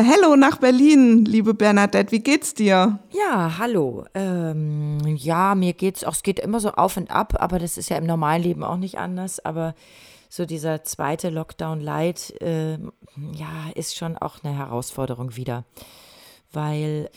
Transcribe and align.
Hello 0.00 0.36
nach 0.36 0.58
Berlin, 0.58 1.24
liebe 1.24 1.54
Bernadette, 1.54 2.12
wie 2.12 2.20
geht's 2.20 2.54
dir? 2.54 3.00
Ja, 3.10 3.58
hallo. 3.58 4.04
Ähm, 4.14 5.00
ja, 5.16 5.56
mir 5.56 5.72
geht's 5.72 6.04
auch, 6.04 6.12
es 6.12 6.22
geht 6.22 6.38
immer 6.38 6.60
so 6.60 6.70
auf 6.70 6.96
und 6.96 7.10
ab, 7.10 7.34
aber 7.40 7.58
das 7.58 7.76
ist 7.76 7.90
ja 7.90 7.96
im 7.96 8.06
normalen 8.06 8.44
Leben 8.44 8.62
auch 8.62 8.76
nicht 8.76 8.98
anders. 8.98 9.44
Aber 9.44 9.74
so 10.28 10.46
dieser 10.46 10.84
zweite 10.84 11.30
Lockdown 11.30 11.80
Light, 11.80 12.40
äh, 12.40 12.74
ja, 12.74 13.70
ist 13.74 13.96
schon 13.96 14.16
auch 14.16 14.36
eine 14.44 14.56
Herausforderung 14.56 15.34
wieder. 15.34 15.64
Weil 16.52 17.10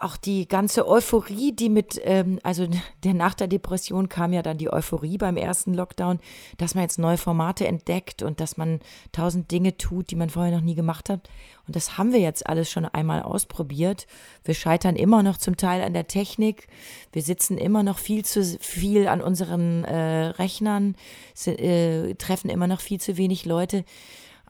auch 0.00 0.16
die 0.16 0.48
ganze 0.48 0.88
Euphorie, 0.88 1.52
die 1.52 1.68
mit, 1.68 2.00
ähm, 2.04 2.40
also 2.42 2.66
der 3.04 3.14
nach 3.14 3.34
der 3.34 3.48
Depression 3.48 4.08
kam 4.08 4.32
ja 4.32 4.42
dann 4.42 4.58
die 4.58 4.72
Euphorie 4.72 5.18
beim 5.18 5.36
ersten 5.36 5.74
Lockdown, 5.74 6.18
dass 6.58 6.74
man 6.74 6.82
jetzt 6.82 6.98
neue 6.98 7.18
Formate 7.18 7.66
entdeckt 7.66 8.22
und 8.22 8.40
dass 8.40 8.56
man 8.56 8.80
tausend 9.12 9.50
Dinge 9.50 9.76
tut, 9.76 10.10
die 10.10 10.16
man 10.16 10.30
vorher 10.30 10.54
noch 10.54 10.64
nie 10.64 10.74
gemacht 10.74 11.08
hat. 11.10 11.28
Und 11.66 11.76
das 11.76 11.98
haben 11.98 12.12
wir 12.12 12.20
jetzt 12.20 12.46
alles 12.46 12.70
schon 12.70 12.86
einmal 12.86 13.22
ausprobiert. 13.22 14.06
Wir 14.42 14.54
scheitern 14.54 14.96
immer 14.96 15.22
noch 15.22 15.36
zum 15.36 15.56
Teil 15.56 15.82
an 15.82 15.92
der 15.92 16.08
Technik. 16.08 16.66
Wir 17.12 17.22
sitzen 17.22 17.58
immer 17.58 17.82
noch 17.82 17.98
viel 17.98 18.24
zu 18.24 18.42
viel 18.42 19.06
an 19.06 19.20
unseren 19.20 19.84
äh, 19.84 20.26
Rechnern, 20.30 20.96
äh, 21.46 22.14
treffen 22.14 22.50
immer 22.50 22.66
noch 22.66 22.80
viel 22.80 23.00
zu 23.00 23.16
wenig 23.16 23.44
Leute. 23.44 23.84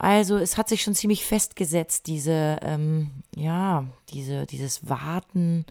Also 0.02 0.38
es 0.38 0.56
hat 0.56 0.66
sich 0.70 0.82
schon 0.82 0.94
ziemlich 0.94 1.26
festgesetzt, 1.26 2.06
diese, 2.06 2.58
ähm, 2.62 3.10
ja, 3.36 3.84
diese, 4.08 4.46
dieses 4.46 4.88
Warten, 4.88 5.66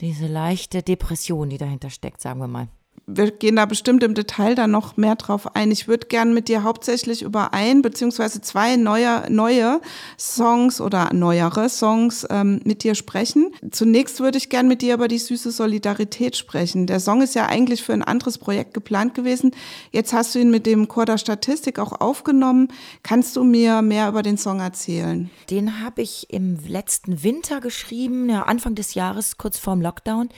diese 0.00 0.26
leichte 0.26 0.82
Depression, 0.82 1.48
die 1.48 1.56
dahinter 1.56 1.90
steckt, 1.90 2.20
sagen 2.20 2.40
wir 2.40 2.48
mal 2.48 2.66
wir 3.06 3.30
gehen 3.30 3.56
da 3.56 3.66
bestimmt 3.66 4.02
im 4.02 4.14
Detail 4.14 4.54
dann 4.54 4.70
noch 4.72 4.96
mehr 4.96 5.14
drauf 5.14 5.54
ein. 5.54 5.70
Ich 5.70 5.86
würde 5.86 6.08
gern 6.08 6.34
mit 6.34 6.48
dir 6.48 6.64
hauptsächlich 6.64 7.22
über 7.22 7.54
ein 7.54 7.82
beziehungsweise 7.82 8.40
zwei 8.40 8.76
neue, 8.76 9.24
neue 9.30 9.80
Songs 10.18 10.80
oder 10.80 11.12
neuere 11.12 11.68
Songs 11.68 12.26
ähm, 12.30 12.60
mit 12.64 12.82
dir 12.82 12.94
sprechen. 12.94 13.52
Zunächst 13.70 14.20
würde 14.20 14.38
ich 14.38 14.48
gern 14.48 14.66
mit 14.66 14.82
dir 14.82 14.94
über 14.94 15.06
die 15.06 15.18
süße 15.18 15.52
Solidarität 15.52 16.36
sprechen. 16.36 16.86
Der 16.86 16.98
Song 16.98 17.22
ist 17.22 17.34
ja 17.34 17.46
eigentlich 17.46 17.82
für 17.82 17.92
ein 17.92 18.02
anderes 18.02 18.38
Projekt 18.38 18.74
geplant 18.74 19.14
gewesen. 19.14 19.52
Jetzt 19.92 20.12
hast 20.12 20.34
du 20.34 20.40
ihn 20.40 20.50
mit 20.50 20.66
dem 20.66 20.88
Chor 20.88 21.04
der 21.06 21.18
Statistik 21.18 21.78
auch 21.78 22.00
aufgenommen. 22.00 22.68
Kannst 23.04 23.36
du 23.36 23.44
mir 23.44 23.82
mehr 23.82 24.08
über 24.08 24.22
den 24.22 24.36
Song 24.36 24.58
erzählen? 24.58 25.30
Den 25.48 25.80
habe 25.80 26.02
ich 26.02 26.26
im 26.30 26.58
letzten 26.66 27.22
Winter 27.22 27.60
geschrieben, 27.60 28.28
ja, 28.28 28.42
Anfang 28.42 28.74
des 28.74 28.94
Jahres, 28.94 29.38
kurz 29.38 29.58
vorm 29.58 29.80
Lockdown 29.80 30.28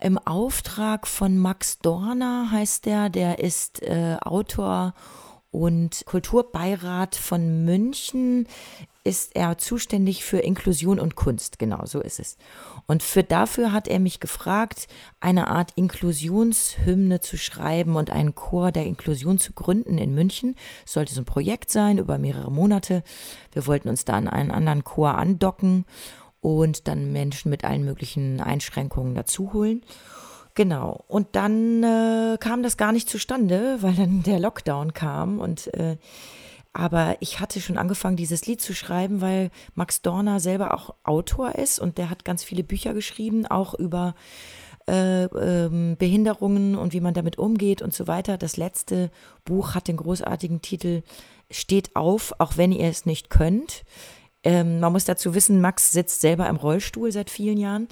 im 0.00 0.18
Auftrag 0.18 1.06
von 1.06 1.38
Max 1.38 1.78
Dorner 1.80 2.50
heißt 2.50 2.86
der, 2.86 3.10
der 3.10 3.40
ist 3.40 3.82
äh, 3.82 4.16
Autor 4.20 4.94
und 5.50 6.04
Kulturbeirat 6.06 7.16
von 7.16 7.64
München 7.64 8.46
ist 9.02 9.34
er 9.34 9.56
zuständig 9.56 10.22
für 10.22 10.38
Inklusion 10.38 11.00
und 11.00 11.16
Kunst. 11.16 11.58
Genau, 11.58 11.86
so 11.86 12.00
ist 12.00 12.20
es. 12.20 12.36
Und 12.86 13.02
für 13.02 13.22
dafür 13.22 13.72
hat 13.72 13.88
er 13.88 14.00
mich 14.00 14.20
gefragt, 14.20 14.86
eine 15.18 15.48
Art 15.48 15.72
Inklusionshymne 15.76 17.20
zu 17.20 17.38
schreiben 17.38 17.96
und 17.96 18.10
einen 18.10 18.34
Chor 18.34 18.70
der 18.70 18.84
Inklusion 18.84 19.38
zu 19.38 19.54
gründen 19.54 19.96
in 19.96 20.14
München. 20.14 20.56
Es 20.84 20.92
sollte 20.92 21.14
so 21.14 21.22
ein 21.22 21.24
Projekt 21.24 21.70
sein 21.70 21.96
über 21.96 22.18
mehrere 22.18 22.52
Monate. 22.52 23.02
Wir 23.52 23.66
wollten 23.66 23.88
uns 23.88 24.04
da 24.04 24.12
an 24.12 24.28
einen 24.28 24.50
anderen 24.50 24.84
Chor 24.84 25.14
andocken 25.14 25.86
und 26.40 26.88
dann 26.88 27.12
Menschen 27.12 27.50
mit 27.50 27.64
allen 27.64 27.84
möglichen 27.84 28.40
Einschränkungen 28.40 29.14
dazu 29.14 29.52
holen. 29.52 29.82
Genau. 30.54 31.04
Und 31.06 31.28
dann 31.36 31.82
äh, 31.82 32.36
kam 32.38 32.62
das 32.62 32.76
gar 32.76 32.92
nicht 32.92 33.08
zustande, 33.08 33.78
weil 33.80 33.94
dann 33.94 34.22
der 34.22 34.40
Lockdown 34.40 34.92
kam 34.92 35.38
und 35.40 35.72
äh, 35.74 35.96
aber 36.72 37.16
ich 37.20 37.40
hatte 37.40 37.60
schon 37.60 37.78
angefangen, 37.78 38.16
dieses 38.16 38.46
Lied 38.46 38.60
zu 38.60 38.72
schreiben, 38.72 39.20
weil 39.20 39.50
Max 39.74 40.02
Dorner 40.02 40.38
selber 40.38 40.74
auch 40.74 40.94
Autor 41.02 41.56
ist 41.56 41.80
und 41.80 41.98
der 41.98 42.08
hat 42.08 42.24
ganz 42.24 42.44
viele 42.44 42.62
Bücher 42.62 42.94
geschrieben, 42.94 43.46
auch 43.46 43.74
über 43.74 44.14
äh, 44.88 45.24
ähm, 45.24 45.96
Behinderungen 45.98 46.76
und 46.76 46.92
wie 46.92 47.00
man 47.00 47.14
damit 47.14 47.36
umgeht 47.36 47.82
und 47.82 47.92
so 47.92 48.06
weiter. 48.06 48.38
Das 48.38 48.56
letzte 48.56 49.10
Buch 49.44 49.74
hat 49.74 49.88
den 49.88 49.96
großartigen 49.96 50.62
Titel 50.62 51.02
Steht 51.50 51.96
auf, 51.96 52.32
auch 52.38 52.56
wenn 52.56 52.72
ihr 52.72 52.88
es 52.88 53.06
nicht 53.06 53.30
könnt. 53.30 53.84
Ähm, 54.44 54.80
man 54.80 54.92
muss 54.92 55.04
dazu 55.04 55.34
wissen, 55.34 55.60
Max 55.60 55.92
sitzt 55.92 56.20
selber 56.20 56.48
im 56.48 56.56
Rollstuhl 56.56 57.10
seit 57.12 57.30
vielen 57.30 57.58
Jahren. 57.58 57.88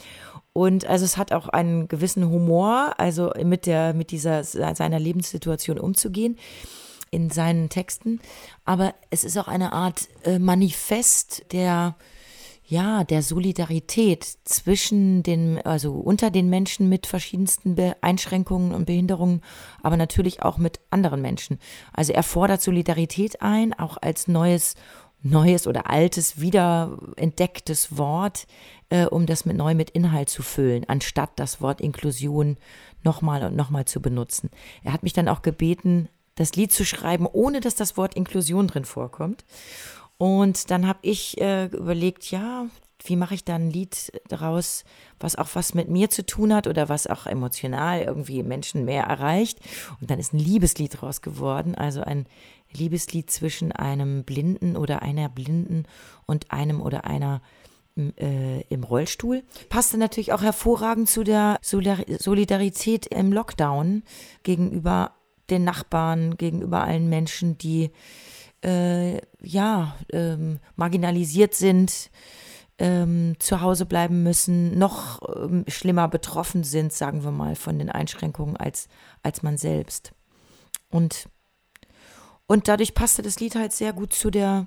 Und 0.53 0.87
also 0.87 1.05
es 1.05 1.17
hat 1.17 1.33
auch 1.33 1.49
einen 1.49 1.89
gewissen 1.89 2.31
Humor, 2.31 2.95
also 2.99 3.33
mit 3.45 3.67
der, 3.67 3.93
mit 3.93 4.11
dieser 4.11 4.43
seiner 4.43 4.99
Lebenssituation 4.99 5.79
umzugehen 5.79 6.39
in 7.11 7.31
seinen 7.31 7.69
Texten. 7.69 8.21
Aber 8.65 8.95
es 9.11 9.25
ist 9.25 9.37
auch 9.37 9.49
eine 9.49 9.73
Art 9.73 10.09
äh, 10.25 10.39
Manifest 10.39 11.53
der, 11.53 11.97
ja, 12.65 13.05
der 13.05 13.23
Solidarität 13.23 14.25
zwischen 14.45 15.23
den, 15.23 15.61
also 15.65 15.95
unter 15.95 16.31
den 16.31 16.49
Menschen 16.49 16.89
mit 16.89 17.07
verschiedensten 17.07 17.77
Einschränkungen 18.01 18.75
und 18.75 18.87
Behinderungen, 18.87 19.43
aber 19.83 19.97
natürlich 19.97 20.43
auch 20.43 20.59
mit 20.59 20.81
anderen 20.91 21.23
Menschen. 21.23 21.59
Also 21.93 22.13
er 22.13 22.23
fordert 22.23 22.63
Solidarität 22.63 23.41
ein, 23.41 23.73
auch 23.73 23.99
als 24.01 24.27
neues 24.27 24.75
neues 25.31 25.67
oder 25.67 25.91
altes, 25.91 26.41
wiederentdecktes 26.41 27.97
Wort, 27.97 28.47
äh, 28.89 29.07
um 29.07 29.27
das 29.27 29.45
mit 29.45 29.57
neu 29.57 29.75
mit 29.75 29.91
Inhalt 29.91 30.29
zu 30.29 30.43
füllen, 30.43 30.85
anstatt 30.89 31.31
das 31.37 31.61
Wort 31.61 31.81
Inklusion 31.81 32.57
nochmal 33.03 33.45
und 33.45 33.57
nochmal 33.57 33.85
zu 33.85 34.01
benutzen. 34.01 34.51
Er 34.85 34.93
hat 34.93 35.03
mich 35.03 35.13
dann 35.13 35.29
auch 35.29 35.43
gebeten, 35.43 36.09
das 36.35 36.55
Lied 36.55 36.73
zu 36.73 36.85
schreiben, 36.85 37.27
ohne 37.31 37.61
dass 37.61 37.75
das 37.75 37.97
Wort 37.97 38.15
Inklusion 38.15 38.67
drin 38.67 38.85
vorkommt. 38.85 39.45
Und 40.19 40.71
dann 40.71 40.87
habe 40.87 40.99
ich 41.03 41.41
äh, 41.41 41.67
überlegt, 41.67 42.31
ja, 42.31 42.67
wie 43.09 43.17
mache 43.17 43.34
ich 43.34 43.44
da 43.44 43.55
ein 43.55 43.71
Lied 43.71 44.12
daraus, 44.28 44.84
was 45.19 45.37
auch 45.37 45.49
was 45.55 45.75
mit 45.75 45.89
mir 45.89 46.11
zu 46.11 46.25
tun 46.25 46.55
hat 46.55 46.67
oder 46.67 46.89
was 46.89 47.06
auch 47.06 47.27
emotional 47.27 48.03
irgendwie 48.03 48.43
Menschen 48.43 48.84
mehr 48.84 49.05
erreicht. 49.05 49.59
Und 50.00 50.11
dann 50.11 50.19
ist 50.19 50.33
ein 50.33 50.39
Liebeslied 50.39 50.94
daraus 50.94 51.22
geworden, 51.22 51.75
also 51.75 52.03
ein 52.03 52.27
Liebeslied 52.72 53.31
zwischen 53.31 53.72
einem 53.72 54.25
Blinden 54.25 54.77
oder 54.77 55.03
einer 55.03 55.28
Blinden 55.28 55.84
und 56.27 56.50
einem 56.50 56.81
oder 56.81 57.05
einer 57.05 57.41
äh, 57.97 58.62
im 58.69 58.84
Rollstuhl. 58.84 59.43
Passte 59.69 59.99
natürlich 59.99 60.33
auch 60.33 60.43
hervorragend 60.43 61.09
zu 61.09 61.25
der 61.25 61.59
Solidarität 61.62 63.06
im 63.06 63.33
Lockdown 63.33 64.03
gegenüber 64.43 65.12
den 65.49 65.65
Nachbarn, 65.65 66.37
gegenüber 66.37 66.83
allen 66.83 67.09
Menschen, 67.09 67.56
die 67.56 67.91
äh, 68.65 69.21
ja 69.41 69.97
ähm, 70.12 70.59
marginalisiert 70.75 71.55
sind, 71.55 72.11
ähm, 72.79 73.37
zu 73.39 73.61
Hause 73.61 73.87
bleiben 73.87 74.23
müssen, 74.23 74.79
noch 74.79 75.21
ähm, 75.37 75.65
schlimmer 75.69 76.09
betroffen 76.09 76.65
sind, 76.65 76.93
sagen 76.93 77.25
wir 77.25 77.31
mal, 77.31 77.57
von 77.57 77.79
den 77.79 77.91
Einschränkungen 77.91 78.57
als, 78.57 78.89
als 79.23 79.43
man 79.43 79.57
selbst. 79.57 80.13
Und 80.91 81.29
und 82.47 82.69
dadurch 82.69 82.95
passte 82.95 83.23
das 83.23 83.41
Lied 83.41 83.57
halt 83.57 83.73
sehr 83.73 83.93
gut 83.93 84.13
zu 84.13 84.31
der, 84.31 84.67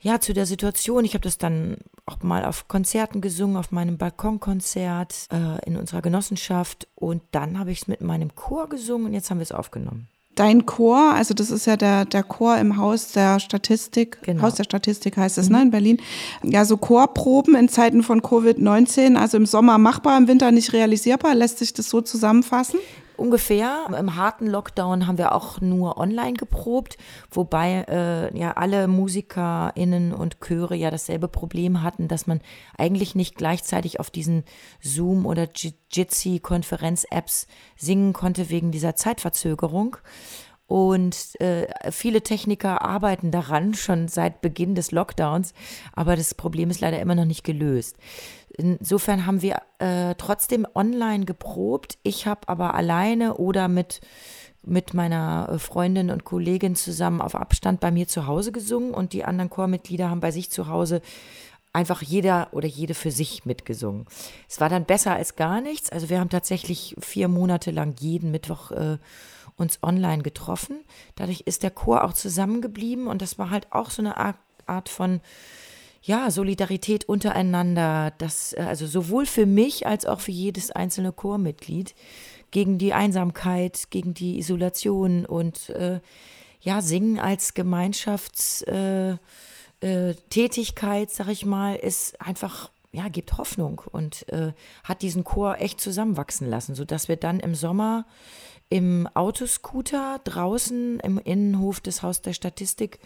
ja, 0.00 0.20
zu 0.20 0.32
der 0.32 0.46
Situation. 0.46 1.04
Ich 1.04 1.14
habe 1.14 1.22
das 1.22 1.38
dann 1.38 1.76
auch 2.06 2.22
mal 2.22 2.44
auf 2.44 2.68
Konzerten 2.68 3.20
gesungen, 3.20 3.56
auf 3.56 3.70
meinem 3.70 3.98
Balkonkonzert 3.98 5.28
äh, 5.30 5.64
in 5.66 5.76
unserer 5.76 6.02
Genossenschaft. 6.02 6.88
Und 6.94 7.22
dann 7.32 7.58
habe 7.58 7.72
ich 7.72 7.82
es 7.82 7.88
mit 7.88 8.00
meinem 8.00 8.34
Chor 8.34 8.68
gesungen 8.68 9.08
und 9.08 9.12
jetzt 9.12 9.30
haben 9.30 9.38
wir 9.38 9.42
es 9.42 9.52
aufgenommen. 9.52 10.08
Dein 10.38 10.66
Chor, 10.66 11.14
also 11.14 11.34
das 11.34 11.50
ist 11.50 11.66
ja 11.66 11.76
der, 11.76 12.04
der 12.04 12.22
Chor 12.22 12.58
im 12.58 12.76
Haus 12.76 13.10
der 13.10 13.40
Statistik, 13.40 14.18
genau. 14.22 14.42
Haus 14.42 14.54
der 14.54 14.62
Statistik 14.62 15.16
heißt 15.16 15.36
es, 15.36 15.48
mhm. 15.48 15.56
ne, 15.56 15.62
in 15.62 15.70
Berlin. 15.72 15.96
Ja, 16.44 16.64
so 16.64 16.76
Chorproben 16.76 17.56
in 17.56 17.68
Zeiten 17.68 18.04
von 18.04 18.22
Covid-19, 18.22 19.16
also 19.16 19.36
im 19.36 19.46
Sommer 19.46 19.78
machbar, 19.78 20.16
im 20.16 20.28
Winter 20.28 20.52
nicht 20.52 20.72
realisierbar. 20.72 21.34
Lässt 21.34 21.58
sich 21.58 21.74
das 21.74 21.90
so 21.90 22.02
zusammenfassen? 22.02 22.78
Ungefähr. 23.18 23.86
Im 23.98 24.16
harten 24.16 24.46
Lockdown 24.46 25.06
haben 25.06 25.18
wir 25.18 25.34
auch 25.34 25.60
nur 25.60 25.98
online 25.98 26.34
geprobt, 26.34 26.96
wobei 27.30 27.84
äh, 27.88 28.38
ja 28.38 28.52
alle 28.52 28.88
MusikerInnen 28.88 30.12
und 30.14 30.40
Chöre 30.40 30.76
ja 30.76 30.90
dasselbe 30.90 31.28
Problem 31.28 31.82
hatten, 31.82 32.08
dass 32.08 32.26
man 32.26 32.40
eigentlich 32.76 33.14
nicht 33.14 33.36
gleichzeitig 33.36 34.00
auf 34.00 34.10
diesen 34.10 34.44
Zoom- 34.80 35.26
oder 35.26 35.48
Jitsi-Konferenz-Apps 35.90 37.46
singen 37.76 38.12
konnte 38.12 38.50
wegen 38.50 38.70
dieser 38.70 38.94
Zeitverzögerung. 38.96 39.96
Und 40.68 41.40
äh, 41.40 41.66
viele 41.90 42.20
Techniker 42.20 42.82
arbeiten 42.82 43.30
daran, 43.30 43.72
schon 43.72 44.06
seit 44.06 44.42
Beginn 44.42 44.74
des 44.74 44.92
Lockdowns, 44.92 45.54
aber 45.94 46.14
das 46.14 46.34
Problem 46.34 46.68
ist 46.68 46.82
leider 46.82 47.00
immer 47.00 47.14
noch 47.14 47.24
nicht 47.24 47.42
gelöst. 47.42 47.96
Insofern 48.56 49.26
haben 49.26 49.42
wir 49.42 49.62
äh, 49.78 50.14
trotzdem 50.16 50.66
online 50.74 51.24
geprobt. 51.24 51.98
Ich 52.02 52.26
habe 52.26 52.48
aber 52.48 52.74
alleine 52.74 53.34
oder 53.34 53.68
mit, 53.68 54.00
mit 54.62 54.94
meiner 54.94 55.58
Freundin 55.58 56.10
und 56.10 56.24
Kollegin 56.24 56.74
zusammen 56.74 57.20
auf 57.20 57.34
Abstand 57.34 57.80
bei 57.80 57.90
mir 57.90 58.08
zu 58.08 58.26
Hause 58.26 58.52
gesungen 58.52 58.94
und 58.94 59.12
die 59.12 59.24
anderen 59.24 59.50
Chormitglieder 59.50 60.10
haben 60.10 60.20
bei 60.20 60.30
sich 60.30 60.50
zu 60.50 60.68
Hause 60.68 61.02
einfach 61.72 62.02
jeder 62.02 62.48
oder 62.52 62.66
jede 62.66 62.94
für 62.94 63.10
sich 63.10 63.44
mitgesungen. 63.44 64.06
Es 64.48 64.60
war 64.60 64.68
dann 64.68 64.84
besser 64.84 65.14
als 65.14 65.36
gar 65.36 65.60
nichts. 65.60 65.90
Also 65.90 66.08
wir 66.08 66.18
haben 66.18 66.30
tatsächlich 66.30 66.96
vier 66.98 67.28
Monate 67.28 67.70
lang 67.70 67.94
jeden 68.00 68.30
Mittwoch 68.30 68.70
äh, 68.72 68.98
uns 69.56 69.78
online 69.82 70.22
getroffen. 70.22 70.84
Dadurch 71.16 71.42
ist 71.42 71.62
der 71.62 71.70
Chor 71.70 72.04
auch 72.04 72.12
zusammengeblieben 72.12 73.06
und 73.06 73.22
das 73.22 73.38
war 73.38 73.50
halt 73.50 73.72
auch 73.72 73.90
so 73.90 74.02
eine 74.02 74.16
Art, 74.16 74.36
Art 74.66 74.88
von 74.88 75.20
ja, 76.02 76.30
Solidarität 76.30 77.04
untereinander, 77.06 78.12
das, 78.18 78.52
äh, 78.52 78.64
also 78.66 78.86
sowohl 78.86 79.26
für 79.26 79.46
mich 79.46 79.86
als 79.86 80.06
auch 80.06 80.20
für 80.20 80.32
jedes 80.32 80.70
einzelne 80.70 81.12
Chormitglied 81.12 81.94
gegen 82.50 82.78
die 82.78 82.94
Einsamkeit, 82.94 83.90
gegen 83.90 84.14
die 84.14 84.38
Isolation 84.38 85.26
und 85.26 85.70
äh, 85.70 86.00
ja, 86.60 86.80
Singen 86.80 87.18
als 87.18 87.54
Gemeinschaftstätigkeit, 87.54 89.28
äh, 89.82 91.02
äh, 91.02 91.06
sag 91.14 91.28
ich 91.28 91.44
mal, 91.44 91.76
ist 91.76 92.20
einfach 92.20 92.70
ja, 92.90 93.08
gibt 93.08 93.36
Hoffnung 93.36 93.82
und 93.92 94.24
hat 94.82 95.02
diesen 95.02 95.22
Chor 95.22 95.58
echt 95.58 95.78
zusammenwachsen 95.78 96.48
lassen, 96.48 96.74
sodass 96.74 97.06
wir 97.06 97.16
dann 97.16 97.38
im 97.38 97.54
Sommer 97.54 98.06
im 98.70 99.06
Autoscooter 99.14 100.20
draußen 100.24 101.00
im 101.00 101.18
Innenhof 101.18 101.80
des 101.80 102.02
Haus 102.02 102.22
der 102.22 102.32
Statistik 102.32 102.98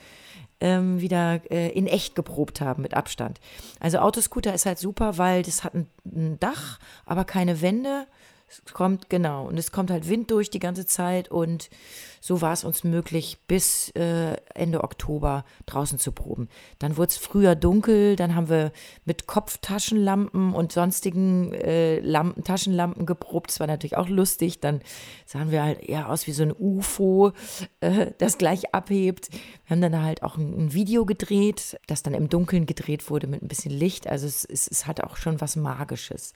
ähm, 0.63 1.01
wieder 1.01 1.41
äh, 1.51 1.71
in 1.71 1.87
echt 1.87 2.15
geprobt 2.15 2.61
haben 2.61 2.83
mit 2.83 2.95
Abstand. 2.95 3.41
Also 3.81 3.99
Autoscooter 3.99 4.55
ist 4.55 4.65
halt 4.65 4.79
super, 4.79 5.19
weil 5.19 5.43
das 5.43 5.65
hat 5.65 5.75
ein, 5.75 5.89
ein 6.07 6.39
Dach, 6.41 6.79
aber 7.05 7.25
keine 7.25 7.61
Wände. 7.61 8.07
Es 8.53 8.75
kommt, 8.75 9.09
genau, 9.09 9.47
und 9.47 9.59
es 9.59 9.73
kommt 9.73 9.91
halt 9.91 10.09
Wind 10.11 10.31
durch 10.31 10.51
die 10.51 10.59
ganze 10.59 10.85
Zeit 10.85 11.31
und 11.31 11.71
so 12.21 12.43
war 12.43 12.53
es 12.53 12.65
uns 12.65 12.85
möglich, 12.85 13.39
bis 13.49 13.89
äh, 13.97 14.37
Ende 14.55 14.85
Oktober 14.85 15.45
draußen 15.65 15.99
zu 15.99 16.13
proben. 16.13 16.49
Dann 16.79 16.99
wurde 16.99 17.09
es 17.09 17.17
früher 17.17 17.55
dunkel, 17.55 18.15
dann 18.15 18.35
haben 18.35 18.51
wir 18.51 18.73
mit 19.07 19.27
Kopftaschenlampen 19.27 20.53
und 20.53 20.71
sonstigen 20.71 21.55
äh, 21.55 22.01
Lampen, 22.01 22.45
Taschenlampen 22.45 23.07
geprobt. 23.07 23.51
Das 23.51 23.59
war 23.61 23.67
natürlich 23.67 23.97
auch 23.97 24.09
lustig. 24.09 24.61
Dann 24.61 24.83
sahen 25.25 25.51
wir 25.51 25.63
halt 25.63 25.81
eher 25.81 26.11
aus 26.11 26.27
wie 26.27 26.33
so 26.33 26.43
ein 26.43 26.55
UFO, 26.57 27.33
äh, 27.81 28.13
das 28.19 28.37
gleich 28.37 28.75
abhebt. 28.75 29.31
Wir 29.33 29.71
haben 29.71 29.81
dann 29.81 30.03
halt 30.03 30.23
auch 30.23 30.37
ein, 30.37 30.67
ein, 30.67 30.75
Video 30.75 31.07
gedreht, 31.07 31.81
das 31.87 32.03
dann 32.03 32.13
im 32.13 32.29
Dunkeln 32.29 32.67
gedreht 32.67 33.09
wurde 33.09 33.29
mit 33.29 33.43
ein 33.43 33.49
bisschen 33.49 33.73
Licht. 33.73 34.07
Also 34.07 34.27
es, 34.27 34.45
es, 34.45 34.69
es 34.69 34.87
hat 34.87 35.03
auch 35.03 35.17
schon 35.17 35.41
was 35.41 35.57
Magisches. 35.57 36.35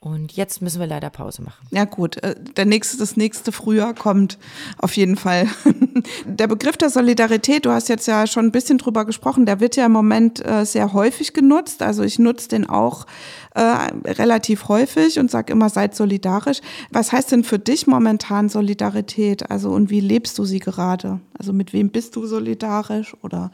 Und 0.00 0.34
jetzt 0.34 0.62
müssen 0.62 0.78
wir 0.78 0.86
leider 0.86 1.10
Pause 1.10 1.42
machen. 1.42 1.66
Ja 1.70 1.84
gut, 1.84 2.22
äh, 2.22 2.36
der 2.56 2.66
nächste, 2.66 2.98
das 2.98 3.16
nächste 3.16 3.50
Frühjahr 3.50 3.94
kommt 3.94 4.38
auf 4.78 4.96
jeden 4.96 5.16
Fall. 5.16 5.48
Der 6.24 6.46
Begriff 6.46 6.76
der 6.76 6.90
Solidarität, 6.90 7.66
du 7.66 7.70
hast 7.70 7.88
jetzt 7.88 8.06
ja 8.06 8.28
schon 8.28 8.46
ein 8.46 8.52
bisschen 8.52 8.78
drüber 8.78 9.04
gesprochen, 9.04 9.46
der 9.46 9.58
wird 9.58 9.74
ja 9.74 9.86
im 9.86 9.92
Moment 9.92 10.44
äh, 10.46 10.64
sehr 10.64 10.92
häufig 10.92 11.32
genutzt. 11.32 11.82
Also 11.82 12.04
ich 12.04 12.20
nutze 12.20 12.48
den 12.48 12.68
auch 12.68 13.06
äh, 13.54 13.60
relativ 14.04 14.68
häufig 14.68 15.18
und 15.18 15.28
sage 15.28 15.52
immer, 15.52 15.68
seid 15.68 15.96
solidarisch. 15.96 16.60
Was 16.90 17.10
heißt 17.10 17.32
denn 17.32 17.42
für 17.42 17.58
dich 17.58 17.88
momentan 17.88 18.48
Solidarität? 18.48 19.50
Also 19.50 19.70
und 19.70 19.90
wie 19.90 20.00
lebst 20.00 20.38
du 20.38 20.44
sie 20.44 20.60
gerade? 20.60 21.18
Also 21.36 21.52
mit 21.52 21.72
wem 21.72 21.90
bist 21.90 22.14
du 22.14 22.26
solidarisch 22.26 23.16
oder? 23.22 23.50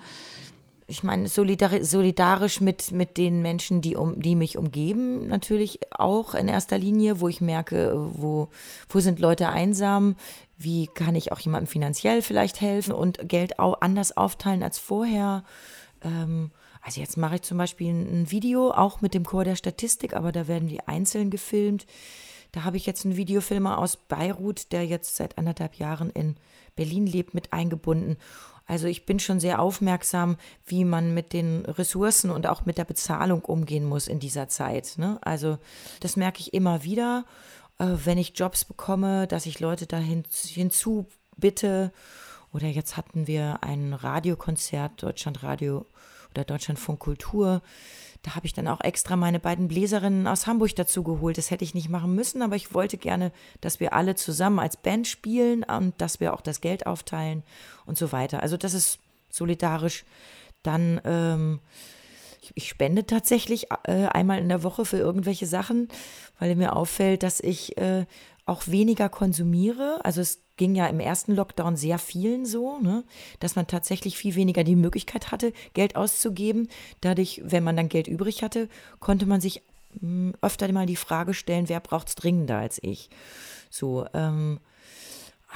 Ich 0.86 1.02
meine, 1.02 1.28
solidari 1.28 1.82
solidarisch 1.82 2.60
mit, 2.60 2.92
mit 2.92 3.16
den 3.16 3.40
Menschen, 3.40 3.80
die, 3.80 3.96
um, 3.96 4.20
die 4.20 4.36
mich 4.36 4.58
umgeben, 4.58 5.26
natürlich 5.26 5.80
auch 5.92 6.34
in 6.34 6.48
erster 6.48 6.78
Linie, 6.78 7.20
wo 7.20 7.28
ich 7.28 7.40
merke, 7.40 7.94
wo, 7.96 8.48
wo 8.88 9.00
sind 9.00 9.18
Leute 9.18 9.48
einsam, 9.48 10.16
wie 10.58 10.86
kann 10.86 11.14
ich 11.14 11.32
auch 11.32 11.38
jemandem 11.38 11.68
finanziell 11.68 12.22
vielleicht 12.22 12.60
helfen 12.60 12.92
und 12.92 13.28
Geld 13.28 13.58
auch 13.58 13.80
anders 13.80 14.16
aufteilen 14.16 14.62
als 14.62 14.78
vorher. 14.78 15.44
Ähm, 16.02 16.50
also 16.82 17.00
jetzt 17.00 17.16
mache 17.16 17.36
ich 17.36 17.42
zum 17.42 17.56
Beispiel 17.56 17.90
ein 17.90 18.30
Video, 18.30 18.70
auch 18.70 19.00
mit 19.00 19.14
dem 19.14 19.24
Chor 19.24 19.44
der 19.44 19.56
Statistik, 19.56 20.14
aber 20.14 20.32
da 20.32 20.48
werden 20.48 20.68
die 20.68 20.86
einzeln 20.86 21.30
gefilmt. 21.30 21.86
Da 22.52 22.62
habe 22.62 22.76
ich 22.76 22.84
jetzt 22.84 23.04
einen 23.04 23.16
Videofilmer 23.16 23.78
aus 23.78 23.96
Beirut, 23.96 24.70
der 24.70 24.86
jetzt 24.86 25.16
seit 25.16 25.38
anderthalb 25.38 25.76
Jahren 25.76 26.10
in 26.10 26.36
Berlin 26.76 27.06
lebt, 27.06 27.34
mit 27.34 27.52
eingebunden. 27.52 28.16
Also 28.66 28.86
ich 28.86 29.04
bin 29.04 29.18
schon 29.18 29.40
sehr 29.40 29.60
aufmerksam, 29.60 30.36
wie 30.64 30.84
man 30.84 31.12
mit 31.12 31.32
den 31.32 31.66
Ressourcen 31.66 32.30
und 32.30 32.46
auch 32.46 32.64
mit 32.64 32.78
der 32.78 32.84
Bezahlung 32.84 33.44
umgehen 33.44 33.84
muss 33.84 34.08
in 34.08 34.20
dieser 34.20 34.48
Zeit. 34.48 34.94
Ne? 34.96 35.18
Also 35.22 35.58
das 36.00 36.16
merke 36.16 36.40
ich 36.40 36.54
immer 36.54 36.82
wieder, 36.82 37.26
äh, 37.78 37.86
wenn 38.04 38.18
ich 38.18 38.38
Jobs 38.38 38.64
bekomme, 38.64 39.26
dass 39.26 39.46
ich 39.46 39.60
Leute 39.60 39.86
da 39.86 39.98
hin, 39.98 40.24
hinzu 40.32 41.06
bitte. 41.36 41.92
Oder 42.52 42.68
jetzt 42.68 42.96
hatten 42.96 43.26
wir 43.26 43.58
ein 43.62 43.92
Radiokonzert, 43.92 45.02
Deutschlandradio 45.02 45.84
oder 46.34 46.44
Deutschlandfunk 46.44 46.98
Kultur. 46.98 47.62
Da 48.22 48.34
habe 48.34 48.46
ich 48.46 48.54
dann 48.54 48.68
auch 48.68 48.80
extra 48.80 49.16
meine 49.16 49.38
beiden 49.38 49.68
Bläserinnen 49.68 50.26
aus 50.26 50.46
Hamburg 50.46 50.74
dazu 50.76 51.02
geholt. 51.02 51.36
Das 51.36 51.50
hätte 51.50 51.64
ich 51.64 51.74
nicht 51.74 51.90
machen 51.90 52.14
müssen, 52.14 52.40
aber 52.40 52.56
ich 52.56 52.72
wollte 52.72 52.96
gerne, 52.96 53.32
dass 53.60 53.80
wir 53.80 53.92
alle 53.92 54.14
zusammen 54.14 54.58
als 54.58 54.78
Band 54.78 55.06
spielen 55.06 55.62
und 55.62 56.00
dass 56.00 56.20
wir 56.20 56.32
auch 56.32 56.40
das 56.40 56.62
Geld 56.62 56.86
aufteilen 56.86 57.42
und 57.84 57.98
so 57.98 58.12
weiter. 58.12 58.42
Also 58.42 58.56
das 58.56 58.72
ist 58.72 58.98
solidarisch. 59.28 60.06
Dann, 60.62 61.02
ähm, 61.04 61.60
ich, 62.40 62.52
ich, 62.54 62.68
spende 62.70 63.04
tatsächlich 63.04 63.66
äh, 63.84 64.06
einmal 64.06 64.38
in 64.38 64.48
der 64.48 64.62
Woche 64.62 64.86
für 64.86 64.96
irgendwelche 64.96 65.46
Sachen, 65.46 65.88
weil 66.38 66.56
mir 66.56 66.74
auffällt, 66.74 67.22
dass 67.22 67.40
ich 67.40 67.76
äh, 67.76 68.06
auch 68.46 68.68
weniger 68.68 69.10
konsumiere. 69.10 70.00
Also 70.02 70.22
es 70.22 70.43
ging 70.56 70.74
ja 70.74 70.86
im 70.86 71.00
ersten 71.00 71.34
Lockdown 71.34 71.76
sehr 71.76 71.98
vielen 71.98 72.46
so, 72.46 72.78
ne, 72.78 73.04
dass 73.40 73.56
man 73.56 73.66
tatsächlich 73.66 74.16
viel 74.16 74.34
weniger 74.34 74.64
die 74.64 74.76
Möglichkeit 74.76 75.32
hatte, 75.32 75.52
Geld 75.72 75.96
auszugeben. 75.96 76.68
Dadurch, 77.00 77.42
wenn 77.44 77.64
man 77.64 77.76
dann 77.76 77.88
Geld 77.88 78.06
übrig 78.06 78.42
hatte, 78.42 78.68
konnte 79.00 79.26
man 79.26 79.40
sich 79.40 79.62
mh, 80.00 80.00
hm, 80.00 80.34
öfter 80.40 80.70
mal 80.72 80.86
die 80.86 80.96
Frage 80.96 81.34
stellen, 81.34 81.68
wer 81.68 81.80
braucht 81.80 82.08
es 82.08 82.14
dringender 82.14 82.58
als 82.58 82.78
ich? 82.82 83.10
So, 83.70 84.06
ähm, 84.14 84.60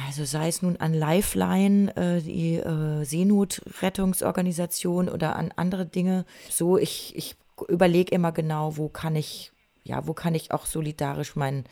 also 0.07 0.25
sei 0.25 0.49
es 0.49 0.63
nun 0.63 0.77
an 0.77 0.95
Lifeline, 0.95 1.97
äh, 1.97 2.21
die 2.21 2.57
äh, 2.57 3.05
Seenotrettungsorganisation 3.05 5.09
oder 5.09 5.37
an 5.37 5.53
andere 5.57 5.87
Dinge. 5.87 6.25
So, 6.49 6.79
ich, 6.79 7.17
ich 7.17 7.35
überlege 7.69 8.15
immer 8.15 8.33
genau, 8.33 8.77
wo 8.77 8.89
kann 8.89 9.17
ich, 9.17 9.51
ja, 9.83 10.07
wo 10.07 10.15
kann 10.15 10.37
ich 10.37 10.53
auch 10.53 10.67
solidarisch 10.67 11.35
mein, 11.35 11.65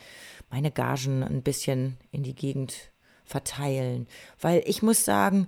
meine 0.49 0.71
Gagen 0.71 1.23
ein 1.23 1.41
bisschen 1.41 1.97
in 2.11 2.23
die 2.23 2.35
Gegend 2.35 2.91
verteilen. 3.27 4.07
Weil 4.39 4.63
ich 4.65 4.81
muss 4.81 5.05
sagen, 5.05 5.47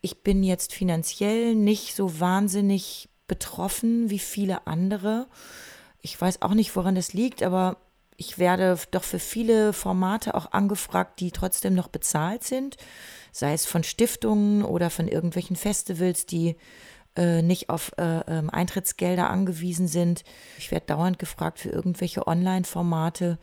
ich 0.00 0.22
bin 0.22 0.42
jetzt 0.42 0.72
finanziell 0.72 1.54
nicht 1.54 1.94
so 1.94 2.18
wahnsinnig 2.20 3.08
betroffen 3.26 4.10
wie 4.10 4.18
viele 4.18 4.66
andere. 4.66 5.26
Ich 6.00 6.20
weiß 6.20 6.42
auch 6.42 6.54
nicht, 6.54 6.74
woran 6.74 6.94
das 6.94 7.12
liegt, 7.12 7.42
aber 7.42 7.76
ich 8.16 8.38
werde 8.38 8.78
doch 8.90 9.04
für 9.04 9.18
viele 9.18 9.72
Formate 9.72 10.34
auch 10.34 10.52
angefragt, 10.52 11.20
die 11.20 11.30
trotzdem 11.30 11.74
noch 11.74 11.88
bezahlt 11.88 12.42
sind, 12.42 12.76
sei 13.30 13.52
es 13.52 13.66
von 13.66 13.84
Stiftungen 13.84 14.64
oder 14.64 14.90
von 14.90 15.06
irgendwelchen 15.06 15.54
Festivals, 15.54 16.26
die 16.26 16.56
äh, 17.16 17.42
nicht 17.42 17.68
auf 17.68 17.92
äh, 17.98 18.18
äh, 18.20 18.48
Eintrittsgelder 18.50 19.30
angewiesen 19.30 19.86
sind. 19.86 20.24
Ich 20.58 20.70
werde 20.70 20.86
dauernd 20.86 21.18
gefragt 21.18 21.58
für 21.60 21.68
irgendwelche 21.68 22.26
Online-Formate 22.26 23.38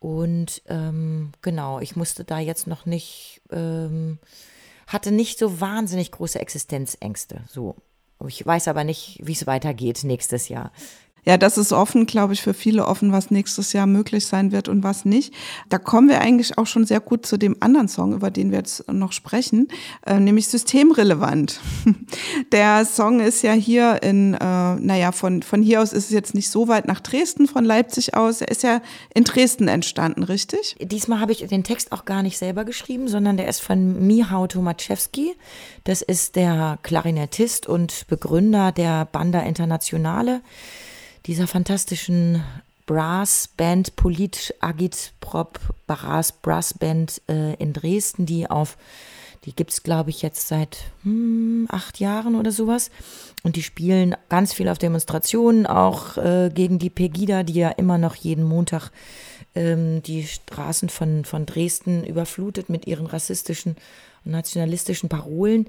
und 0.00 0.62
ähm, 0.66 1.32
genau, 1.42 1.80
ich 1.80 1.96
musste 1.96 2.24
da 2.24 2.38
jetzt 2.38 2.66
noch 2.66 2.86
nicht, 2.86 3.42
ähm, 3.50 4.18
hatte 4.86 5.10
nicht 5.10 5.38
so 5.38 5.60
wahnsinnig 5.60 6.12
große 6.12 6.38
Existenzängste. 6.38 7.42
So. 7.48 7.76
Ich 8.26 8.44
weiß 8.44 8.66
aber 8.66 8.82
nicht, 8.82 9.20
wie 9.22 9.32
es 9.32 9.46
weitergeht 9.46 10.02
nächstes 10.02 10.48
Jahr 10.48 10.72
ja, 11.28 11.36
das 11.36 11.58
ist 11.58 11.74
offen, 11.74 12.06
glaube 12.06 12.32
ich, 12.32 12.40
für 12.40 12.54
viele 12.54 12.86
offen, 12.86 13.12
was 13.12 13.30
nächstes 13.30 13.74
Jahr 13.74 13.86
möglich 13.86 14.24
sein 14.24 14.50
wird 14.50 14.66
und 14.66 14.82
was 14.82 15.04
nicht. 15.04 15.34
Da 15.68 15.76
kommen 15.76 16.08
wir 16.08 16.22
eigentlich 16.22 16.56
auch 16.56 16.66
schon 16.66 16.86
sehr 16.86 17.00
gut 17.00 17.26
zu 17.26 17.36
dem 17.36 17.54
anderen 17.60 17.86
Song, 17.86 18.14
über 18.14 18.30
den 18.30 18.50
wir 18.50 18.56
jetzt 18.56 18.90
noch 18.90 19.12
sprechen, 19.12 19.68
äh, 20.06 20.18
nämlich 20.20 20.48
systemrelevant. 20.48 21.60
Der 22.52 22.86
Song 22.86 23.20
ist 23.20 23.42
ja 23.42 23.52
hier 23.52 24.02
in, 24.02 24.32
äh, 24.32 24.38
naja, 24.76 25.12
von, 25.12 25.42
von 25.42 25.60
hier 25.62 25.82
aus 25.82 25.92
ist 25.92 26.04
es 26.04 26.12
jetzt 26.12 26.34
nicht 26.34 26.48
so 26.48 26.66
weit 26.66 26.88
nach 26.88 27.00
Dresden, 27.00 27.46
von 27.46 27.62
Leipzig 27.62 28.14
aus. 28.14 28.40
Er 28.40 28.48
ist 28.48 28.62
ja 28.62 28.80
in 29.12 29.24
Dresden 29.24 29.68
entstanden, 29.68 30.22
richtig? 30.22 30.76
Diesmal 30.80 31.20
habe 31.20 31.32
ich 31.32 31.46
den 31.46 31.62
Text 31.62 31.92
auch 31.92 32.06
gar 32.06 32.22
nicht 32.22 32.38
selber 32.38 32.64
geschrieben, 32.64 33.06
sondern 33.06 33.36
der 33.36 33.48
ist 33.48 33.60
von 33.60 34.06
Michał 34.06 34.46
Tomaszewski. 34.46 35.34
Das 35.84 36.00
ist 36.00 36.36
der 36.36 36.78
Klarinettist 36.82 37.66
und 37.66 38.06
Begründer 38.08 38.72
der 38.72 39.04
Banda 39.04 39.40
Internationale 39.40 40.40
dieser 41.28 41.46
fantastischen 41.46 42.42
Brassband, 42.86 43.96
Polit 43.96 44.54
Agitprop 44.60 45.60
Brass 45.86 46.32
Brassband 46.32 47.20
äh, 47.28 47.52
in 47.56 47.74
Dresden, 47.74 48.24
die 48.24 48.48
auf, 48.48 48.78
die 49.44 49.54
gibt 49.54 49.70
es 49.70 49.82
glaube 49.82 50.08
ich 50.08 50.22
jetzt 50.22 50.48
seit 50.48 50.78
hm, 51.02 51.68
acht 51.70 52.00
Jahren 52.00 52.34
oder 52.34 52.50
sowas. 52.50 52.90
Und 53.42 53.56
die 53.56 53.62
spielen 53.62 54.16
ganz 54.30 54.54
viel 54.54 54.70
auf 54.70 54.78
Demonstrationen, 54.78 55.66
auch 55.66 56.16
äh, 56.16 56.50
gegen 56.52 56.78
die 56.78 56.90
Pegida, 56.90 57.42
die 57.42 57.60
ja 57.60 57.68
immer 57.68 57.98
noch 57.98 58.14
jeden 58.14 58.44
Montag 58.44 58.90
ähm, 59.54 60.02
die 60.02 60.26
Straßen 60.26 60.88
von, 60.88 61.26
von 61.26 61.44
Dresden 61.44 62.04
überflutet 62.04 62.70
mit 62.70 62.86
ihren 62.86 63.04
rassistischen 63.04 63.76
und 64.24 64.32
nationalistischen 64.32 65.08
Parolen. 65.08 65.66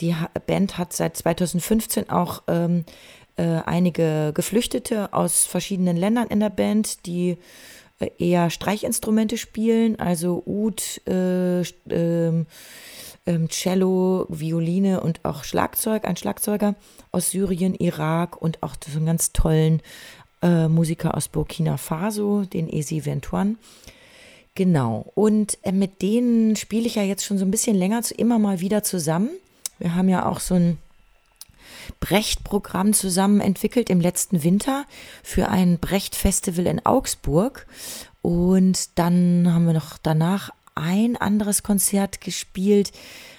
Die 0.00 0.14
Band 0.46 0.78
hat 0.78 0.92
seit 0.92 1.16
2015 1.16 2.10
auch 2.10 2.42
ähm, 2.48 2.84
äh, 3.40 3.62
einige 3.64 4.32
Geflüchtete 4.34 5.14
aus 5.14 5.46
verschiedenen 5.46 5.96
Ländern 5.96 6.28
in 6.28 6.40
der 6.40 6.50
Band, 6.50 7.06
die 7.06 7.38
äh, 7.98 8.10
eher 8.18 8.50
Streichinstrumente 8.50 9.38
spielen, 9.38 9.98
also 9.98 10.42
Ud, 10.44 11.00
äh, 11.06 11.60
ähm, 11.88 12.46
ähm, 13.26 13.48
Cello, 13.48 14.26
Violine 14.28 15.00
und 15.00 15.24
auch 15.24 15.44
Schlagzeug, 15.44 16.04
ein 16.04 16.16
Schlagzeuger 16.16 16.74
aus 17.12 17.30
Syrien, 17.30 17.74
Irak 17.74 18.40
und 18.40 18.62
auch 18.62 18.74
so 18.86 18.98
einen 18.98 19.06
ganz 19.06 19.32
tollen 19.32 19.80
äh, 20.42 20.68
Musiker 20.68 21.16
aus 21.16 21.28
Burkina 21.28 21.78
Faso, 21.78 22.44
den 22.44 22.68
Esi 22.68 23.06
Ventuan. 23.06 23.56
Genau. 24.54 25.10
Und 25.14 25.56
äh, 25.62 25.72
mit 25.72 26.02
denen 26.02 26.56
spiele 26.56 26.86
ich 26.86 26.96
ja 26.96 27.02
jetzt 27.02 27.24
schon 27.24 27.38
so 27.38 27.46
ein 27.46 27.50
bisschen 27.50 27.76
länger 27.76 28.02
immer 28.18 28.38
mal 28.38 28.60
wieder 28.60 28.82
zusammen. 28.82 29.30
Wir 29.78 29.94
haben 29.94 30.10
ja 30.10 30.26
auch 30.26 30.40
so 30.40 30.56
ein 30.56 30.76
Brecht-Programm 31.98 32.92
zusammen 32.92 33.40
entwickelt 33.40 33.90
im 33.90 34.00
letzten 34.00 34.42
Winter 34.42 34.84
für 35.22 35.48
ein 35.48 35.78
Brecht-Festival 35.78 36.66
in 36.66 36.84
Augsburg. 36.84 37.66
Und 38.22 38.98
dann 38.98 39.52
haben 39.52 39.66
wir 39.66 39.72
noch 39.72 39.98
danach 39.98 40.50
ein 40.74 41.16
anderes 41.16 41.62
Konzert 41.62 42.20
gespielt 42.20 42.92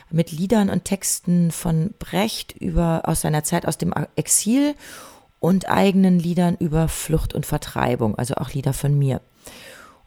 mit 0.10 0.32
Liedern 0.32 0.70
und 0.70 0.86
Texten 0.86 1.52
von 1.52 1.94
Brecht 1.98 2.54
über 2.54 3.04
aus 3.06 3.22
seiner 3.22 3.44
Zeit 3.44 3.66
aus 3.66 3.78
dem 3.78 3.94
Exil 4.16 4.76
und 5.40 5.70
eigenen 5.70 6.20
Liedern 6.20 6.56
über 6.60 6.88
Flucht 6.88 7.34
und 7.34 7.46
Vertreibung, 7.46 8.16
also 8.16 8.36
auch 8.36 8.52
Lieder 8.52 8.74
von 8.74 8.98
mir. 8.98 9.22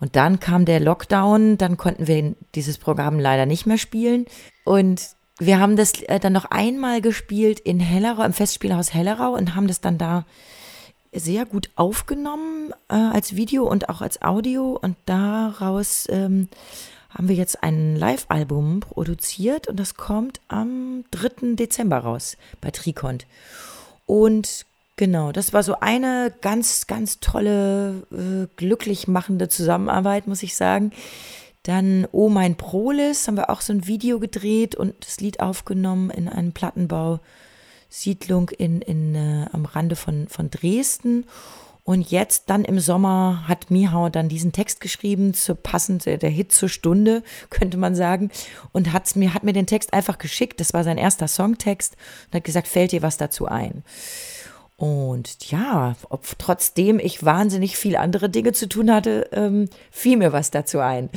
Und 0.00 0.16
dann 0.16 0.40
kam 0.40 0.64
der 0.64 0.80
Lockdown, 0.80 1.56
dann 1.56 1.76
konnten 1.76 2.06
wir 2.06 2.34
dieses 2.54 2.78
Programm 2.78 3.18
leider 3.18 3.46
nicht 3.46 3.66
mehr 3.66 3.78
spielen. 3.78 4.26
Und 4.64 5.00
wir 5.38 5.58
haben 5.58 5.76
das 5.76 6.00
äh, 6.02 6.20
dann 6.20 6.32
noch 6.32 6.46
einmal 6.46 7.00
gespielt 7.00 7.60
in 7.60 7.80
Hellerau, 7.80 8.22
im 8.22 8.32
Festspielhaus 8.32 8.94
Hellerau 8.94 9.34
und 9.34 9.54
haben 9.54 9.66
das 9.66 9.80
dann 9.80 9.98
da 9.98 10.24
sehr 11.12 11.44
gut 11.46 11.70
aufgenommen 11.76 12.72
äh, 12.88 12.94
als 12.94 13.36
Video 13.36 13.68
und 13.68 13.88
auch 13.88 14.00
als 14.00 14.22
Audio. 14.22 14.78
Und 14.80 14.96
daraus 15.06 16.06
ähm, 16.10 16.48
haben 17.10 17.28
wir 17.28 17.36
jetzt 17.36 17.62
ein 17.62 17.96
Live-Album 17.96 18.80
produziert 18.80 19.68
und 19.68 19.78
das 19.78 19.94
kommt 19.94 20.40
am 20.48 21.04
3. 21.12 21.54
Dezember 21.54 21.98
raus 21.98 22.36
bei 22.60 22.70
Trikont. 22.70 23.26
Und 24.06 24.66
genau, 24.96 25.32
das 25.32 25.52
war 25.52 25.62
so 25.62 25.76
eine 25.80 26.32
ganz, 26.40 26.86
ganz 26.86 27.20
tolle, 27.20 28.02
äh, 28.12 28.48
glücklich 28.56 29.08
machende 29.08 29.48
Zusammenarbeit, 29.48 30.26
muss 30.26 30.42
ich 30.42 30.56
sagen. 30.56 30.92
Dann 31.64 32.06
Oh 32.12 32.28
mein 32.28 32.56
Prolis 32.56 33.26
haben 33.26 33.36
wir 33.36 33.50
auch 33.50 33.60
so 33.62 33.72
ein 33.72 33.86
Video 33.86 34.20
gedreht 34.20 34.76
und 34.76 34.94
das 35.04 35.20
Lied 35.20 35.40
aufgenommen 35.40 36.10
in 36.10 36.28
einem 36.28 36.52
Plattenbausiedlung 36.52 38.50
in, 38.50 38.80
in, 38.82 39.14
äh, 39.14 39.46
am 39.50 39.64
Rande 39.64 39.96
von, 39.96 40.28
von 40.28 40.50
Dresden. 40.50 41.24
Und 41.82 42.10
jetzt 42.10 42.48
dann 42.48 42.64
im 42.64 42.80
Sommer 42.80 43.44
hat 43.46 43.70
Mihau 43.70 44.08
dann 44.08 44.30
diesen 44.30 44.52
Text 44.52 44.80
geschrieben, 44.80 45.34
zur 45.34 45.54
passend 45.54 46.06
der 46.06 46.30
Hit 46.30 46.52
zur 46.52 46.68
Stunde, 46.70 47.22
könnte 47.50 47.76
man 47.78 47.94
sagen, 47.94 48.30
und 48.72 48.92
hat's 48.92 49.16
mir, 49.16 49.34
hat 49.34 49.42
mir 49.42 49.52
den 49.52 49.66
Text 49.66 49.92
einfach 49.92 50.18
geschickt. 50.18 50.60
Das 50.60 50.74
war 50.74 50.84
sein 50.84 50.98
erster 50.98 51.28
Songtext 51.28 51.96
und 52.26 52.36
hat 52.36 52.44
gesagt, 52.44 52.68
fällt 52.68 52.92
dir 52.92 53.02
was 53.02 53.16
dazu 53.16 53.46
ein? 53.46 53.84
Und 54.84 55.50
ja, 55.50 55.96
ob, 56.10 56.38
trotzdem 56.38 56.98
ich 56.98 57.24
wahnsinnig 57.24 57.78
viel 57.78 57.96
andere 57.96 58.28
Dinge 58.28 58.52
zu 58.52 58.68
tun 58.68 58.92
hatte, 58.92 59.30
ähm, 59.32 59.70
fiel 59.90 60.18
mir 60.18 60.34
was 60.34 60.50
dazu 60.50 60.78
ein. 60.78 61.08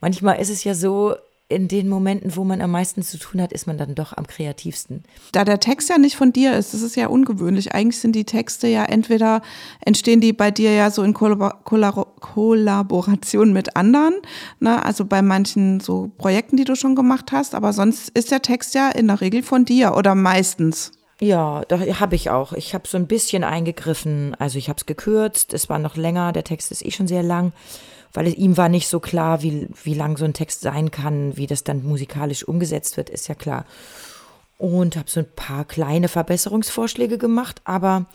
Manchmal 0.00 0.40
ist 0.40 0.50
es 0.50 0.62
ja 0.62 0.72
so, 0.72 1.16
in 1.48 1.66
den 1.66 1.88
Momenten, 1.88 2.36
wo 2.36 2.44
man 2.44 2.60
am 2.60 2.70
meisten 2.70 3.02
zu 3.02 3.18
tun 3.18 3.42
hat, 3.42 3.52
ist 3.52 3.66
man 3.66 3.76
dann 3.76 3.96
doch 3.96 4.16
am 4.16 4.28
kreativsten. 4.28 5.02
Da 5.32 5.44
der 5.44 5.58
Text 5.58 5.88
ja 5.88 5.98
nicht 5.98 6.14
von 6.14 6.32
dir 6.32 6.56
ist, 6.56 6.74
das 6.74 6.82
ist 6.82 6.94
ja 6.94 7.08
ungewöhnlich. 7.08 7.74
Eigentlich 7.74 7.98
sind 7.98 8.14
die 8.14 8.24
Texte 8.24 8.68
ja 8.68 8.84
entweder, 8.84 9.42
entstehen 9.84 10.20
die 10.20 10.32
bei 10.32 10.52
dir 10.52 10.72
ja 10.72 10.92
so 10.92 11.02
in 11.02 11.12
Kollabor 11.12 12.14
Kollaboration 12.20 13.52
mit 13.52 13.74
anderen, 13.74 14.14
ne? 14.60 14.84
also 14.84 15.04
bei 15.04 15.22
manchen 15.22 15.80
so 15.80 16.12
Projekten, 16.18 16.56
die 16.56 16.64
du 16.64 16.76
schon 16.76 16.94
gemacht 16.94 17.32
hast, 17.32 17.56
aber 17.56 17.72
sonst 17.72 18.10
ist 18.10 18.30
der 18.30 18.42
Text 18.42 18.76
ja 18.76 18.90
in 18.90 19.08
der 19.08 19.20
Regel 19.20 19.42
von 19.42 19.64
dir 19.64 19.96
oder 19.96 20.14
meistens. 20.14 20.92
Ja, 21.20 21.62
da 21.66 21.80
habe 21.80 22.14
ich 22.14 22.30
auch. 22.30 22.52
Ich 22.52 22.74
habe 22.74 22.86
so 22.86 22.96
ein 22.96 23.08
bisschen 23.08 23.42
eingegriffen. 23.42 24.36
Also 24.38 24.58
ich 24.58 24.68
habe 24.68 24.78
es 24.78 24.86
gekürzt. 24.86 25.52
Es 25.52 25.68
war 25.68 25.78
noch 25.78 25.96
länger. 25.96 26.32
Der 26.32 26.44
Text 26.44 26.70
ist 26.70 26.84
eh 26.84 26.90
schon 26.90 27.08
sehr 27.08 27.22
lang, 27.24 27.52
weil 28.12 28.28
es, 28.28 28.34
ihm 28.34 28.56
war 28.56 28.68
nicht 28.68 28.88
so 28.88 29.00
klar, 29.00 29.42
wie, 29.42 29.68
wie 29.82 29.94
lang 29.94 30.16
so 30.16 30.24
ein 30.24 30.34
Text 30.34 30.60
sein 30.60 30.90
kann, 30.90 31.36
wie 31.36 31.46
das 31.46 31.64
dann 31.64 31.82
musikalisch 31.82 32.44
umgesetzt 32.44 32.96
wird, 32.96 33.10
ist 33.10 33.28
ja 33.28 33.34
klar. 33.34 33.64
Und 34.58 34.96
habe 34.96 35.10
so 35.10 35.20
ein 35.20 35.32
paar 35.34 35.64
kleine 35.64 36.08
Verbesserungsvorschläge 36.08 37.18
gemacht, 37.18 37.60
aber 37.64 38.06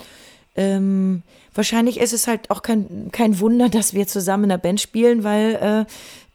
ähm, 0.55 1.23
wahrscheinlich 1.53 1.99
ist 1.99 2.13
es 2.13 2.27
halt 2.27 2.51
auch 2.51 2.61
kein, 2.61 3.09
kein 3.11 3.39
Wunder, 3.39 3.69
dass 3.69 3.93
wir 3.93 4.07
zusammen 4.07 4.43
in 4.43 4.49
der 4.49 4.57
Band 4.57 4.81
spielen, 4.81 5.23
weil 5.23 5.55
äh, 5.55 5.91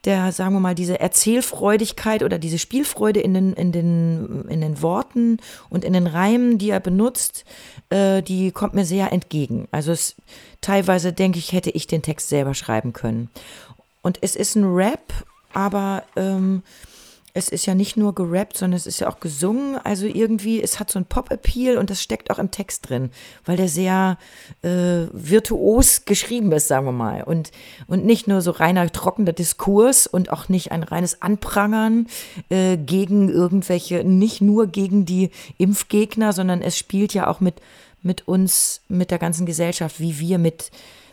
der, 0.08 0.32
sagen 0.32 0.54
wir 0.54 0.60
mal, 0.60 0.74
diese 0.74 0.98
Erzählfreudigkeit 0.98 2.22
oder 2.22 2.38
diese 2.38 2.58
Spielfreude 2.58 3.20
in 3.20 3.34
den, 3.34 3.52
in 3.52 3.72
den, 3.72 4.46
in 4.48 4.62
den 4.62 4.80
Worten 4.80 5.36
und 5.68 5.84
in 5.84 5.92
den 5.92 6.06
Reimen, 6.06 6.56
die 6.56 6.70
er 6.70 6.80
benutzt, 6.80 7.44
äh, 7.90 8.22
die 8.22 8.50
kommt 8.50 8.72
mir 8.72 8.86
sehr 8.86 9.12
entgegen. 9.12 9.68
Also 9.70 9.92
es, 9.92 10.16
teilweise 10.62 11.12
denke 11.12 11.38
ich, 11.38 11.52
hätte 11.52 11.70
ich 11.70 11.86
den 11.86 12.00
Text 12.00 12.30
selber 12.30 12.54
schreiben 12.54 12.94
können. 12.94 13.28
Und 14.00 14.18
es 14.22 14.34
ist 14.34 14.56
ein 14.56 14.64
Rap, 14.64 15.12
aber 15.52 16.04
ähm, 16.16 16.62
es 17.38 17.48
ist 17.48 17.66
ja 17.66 17.74
nicht 17.76 17.96
nur 17.96 18.16
gerappt, 18.16 18.58
sondern 18.58 18.76
es 18.76 18.86
ist 18.86 18.98
ja 18.98 19.08
auch 19.08 19.20
gesungen. 19.20 19.78
Also 19.84 20.06
irgendwie, 20.06 20.60
es 20.60 20.80
hat 20.80 20.90
so 20.90 20.98
ein 20.98 21.04
Pop-Appeal 21.04 21.78
und 21.78 21.88
das 21.88 22.02
steckt 22.02 22.30
auch 22.30 22.40
im 22.40 22.50
Text 22.50 22.88
drin, 22.88 23.10
weil 23.44 23.56
der 23.56 23.68
sehr 23.68 24.18
äh, 24.62 25.06
virtuos 25.12 26.04
geschrieben 26.04 26.50
ist, 26.50 26.66
sagen 26.66 26.84
wir 26.84 26.92
mal. 26.92 27.22
Und, 27.22 27.52
und 27.86 28.04
nicht 28.04 28.26
nur 28.26 28.42
so 28.42 28.50
reiner 28.50 28.90
trockener 28.90 29.32
Diskurs 29.32 30.08
und 30.08 30.32
auch 30.32 30.48
nicht 30.48 30.72
ein 30.72 30.82
reines 30.82 31.22
Anprangern 31.22 32.08
äh, 32.48 32.76
gegen 32.76 33.28
irgendwelche, 33.28 34.02
nicht 34.02 34.40
nur 34.40 34.66
gegen 34.66 35.06
die 35.06 35.30
Impfgegner, 35.58 36.32
sondern 36.32 36.60
es 36.60 36.76
spielt 36.76 37.14
ja 37.14 37.28
auch 37.28 37.38
mit, 37.38 37.62
mit 38.02 38.26
uns, 38.26 38.80
mit 38.88 39.12
der 39.12 39.18
ganzen 39.18 39.46
Gesellschaft, 39.46 40.00
wie 40.00 40.18
wir 40.18 40.38
mit, 40.38 40.72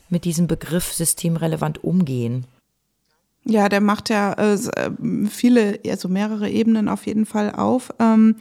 mit 0.10 0.26
diesem 0.26 0.48
Begriff 0.48 0.92
systemrelevant 0.92 1.84
umgehen. 1.84 2.46
Ja, 3.48 3.70
der 3.70 3.80
macht 3.82 4.10
ja 4.10 4.34
äh, 4.34 4.54
äh, 4.56 5.28
viele, 5.30 5.80
also 5.88 6.10
mehrere 6.10 6.50
Ebenen 6.50 6.90
auf 6.90 7.06
jeden 7.06 7.26
Fall 7.26 7.52
auf. 7.52 7.94
Ähm, 8.00 8.38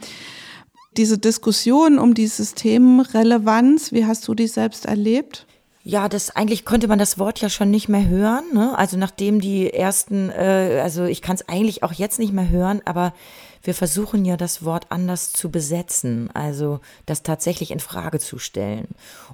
diese 0.97 1.17
Diskussion 1.17 1.99
um 1.99 2.13
die 2.13 2.27
Systemrelevanz, 2.27 3.91
wie 3.91 4.05
hast 4.05 4.27
du 4.27 4.33
die 4.33 4.47
selbst 4.47 4.85
erlebt? 4.85 5.45
Ja, 5.87 6.09
das 6.09 6.35
eigentlich 6.35 6.65
konnte 6.65 6.87
man 6.87 6.97
das 6.97 7.19
Wort 7.19 7.39
ja 7.41 7.47
schon 7.47 7.69
nicht 7.69 7.89
mehr 7.89 8.07
hören. 8.07 8.43
Ne? 8.55 8.75
Also 8.75 8.97
nachdem 8.97 9.39
die 9.39 9.71
ersten, 9.71 10.31
äh, 10.31 10.79
also 10.81 11.03
ich 11.03 11.21
kann 11.21 11.35
es 11.35 11.47
eigentlich 11.47 11.83
auch 11.83 11.93
jetzt 11.93 12.17
nicht 12.17 12.33
mehr 12.33 12.49
hören, 12.49 12.81
aber 12.85 13.13
wir 13.61 13.75
versuchen 13.75 14.25
ja 14.25 14.35
das 14.35 14.65
Wort 14.65 14.87
anders 14.89 15.31
zu 15.31 15.51
besetzen, 15.51 16.29
also 16.33 16.79
das 17.05 17.21
tatsächlich 17.21 17.69
in 17.69 17.79
Frage 17.79 18.19
zu 18.19 18.39
stellen 18.39 18.87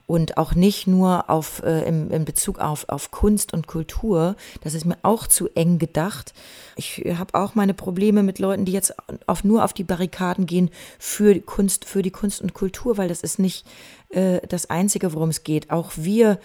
und 0.08 0.38
auch 0.38 0.54
nicht 0.54 0.88
nur 0.88 1.30
auf 1.30 1.64
äh, 1.64 1.88
im, 1.88 2.12
in 2.12 2.26
Bezug 2.26 2.60
auf 2.60 2.88
auf 2.90 3.12
Kunst 3.12 3.54
und 3.54 3.68
Kultur. 3.68 4.36
Das 4.62 4.74
ist 4.74 4.86
mir 4.86 4.98
auch 5.04 5.28
zu 5.28 5.50
eng 5.56 5.80
gedacht. 5.80 6.34
Ich 6.76 7.04
habe 7.18 7.34
auch 7.34 7.56
meine 7.56 7.74
Probleme 7.74 8.24
mit 8.24 8.40
Leuten, 8.40 8.66
die 8.66 8.72
jetzt 8.72 8.94
auf 9.28 9.44
nur 9.44 9.64
auf 9.64 9.74
die 9.74 9.84
Barrikaden 9.84 10.46
gehen 10.46 10.70
für 10.98 11.40
Kunst, 11.42 11.86
für 11.86 12.02
die 12.02 12.12
Kunst 12.12 12.42
und 12.42 12.54
Kultur, 12.54 12.98
weil 12.98 13.10
das 13.10 13.22
ist 13.22 13.40
nicht 13.40 13.66
äh, 14.14 14.46
das 14.48 14.70
Einzige, 14.70 15.14
worum 15.14 15.30
es 15.30 15.44
geht. 15.44 15.72
Auch 15.72 15.92
wir 15.96 16.40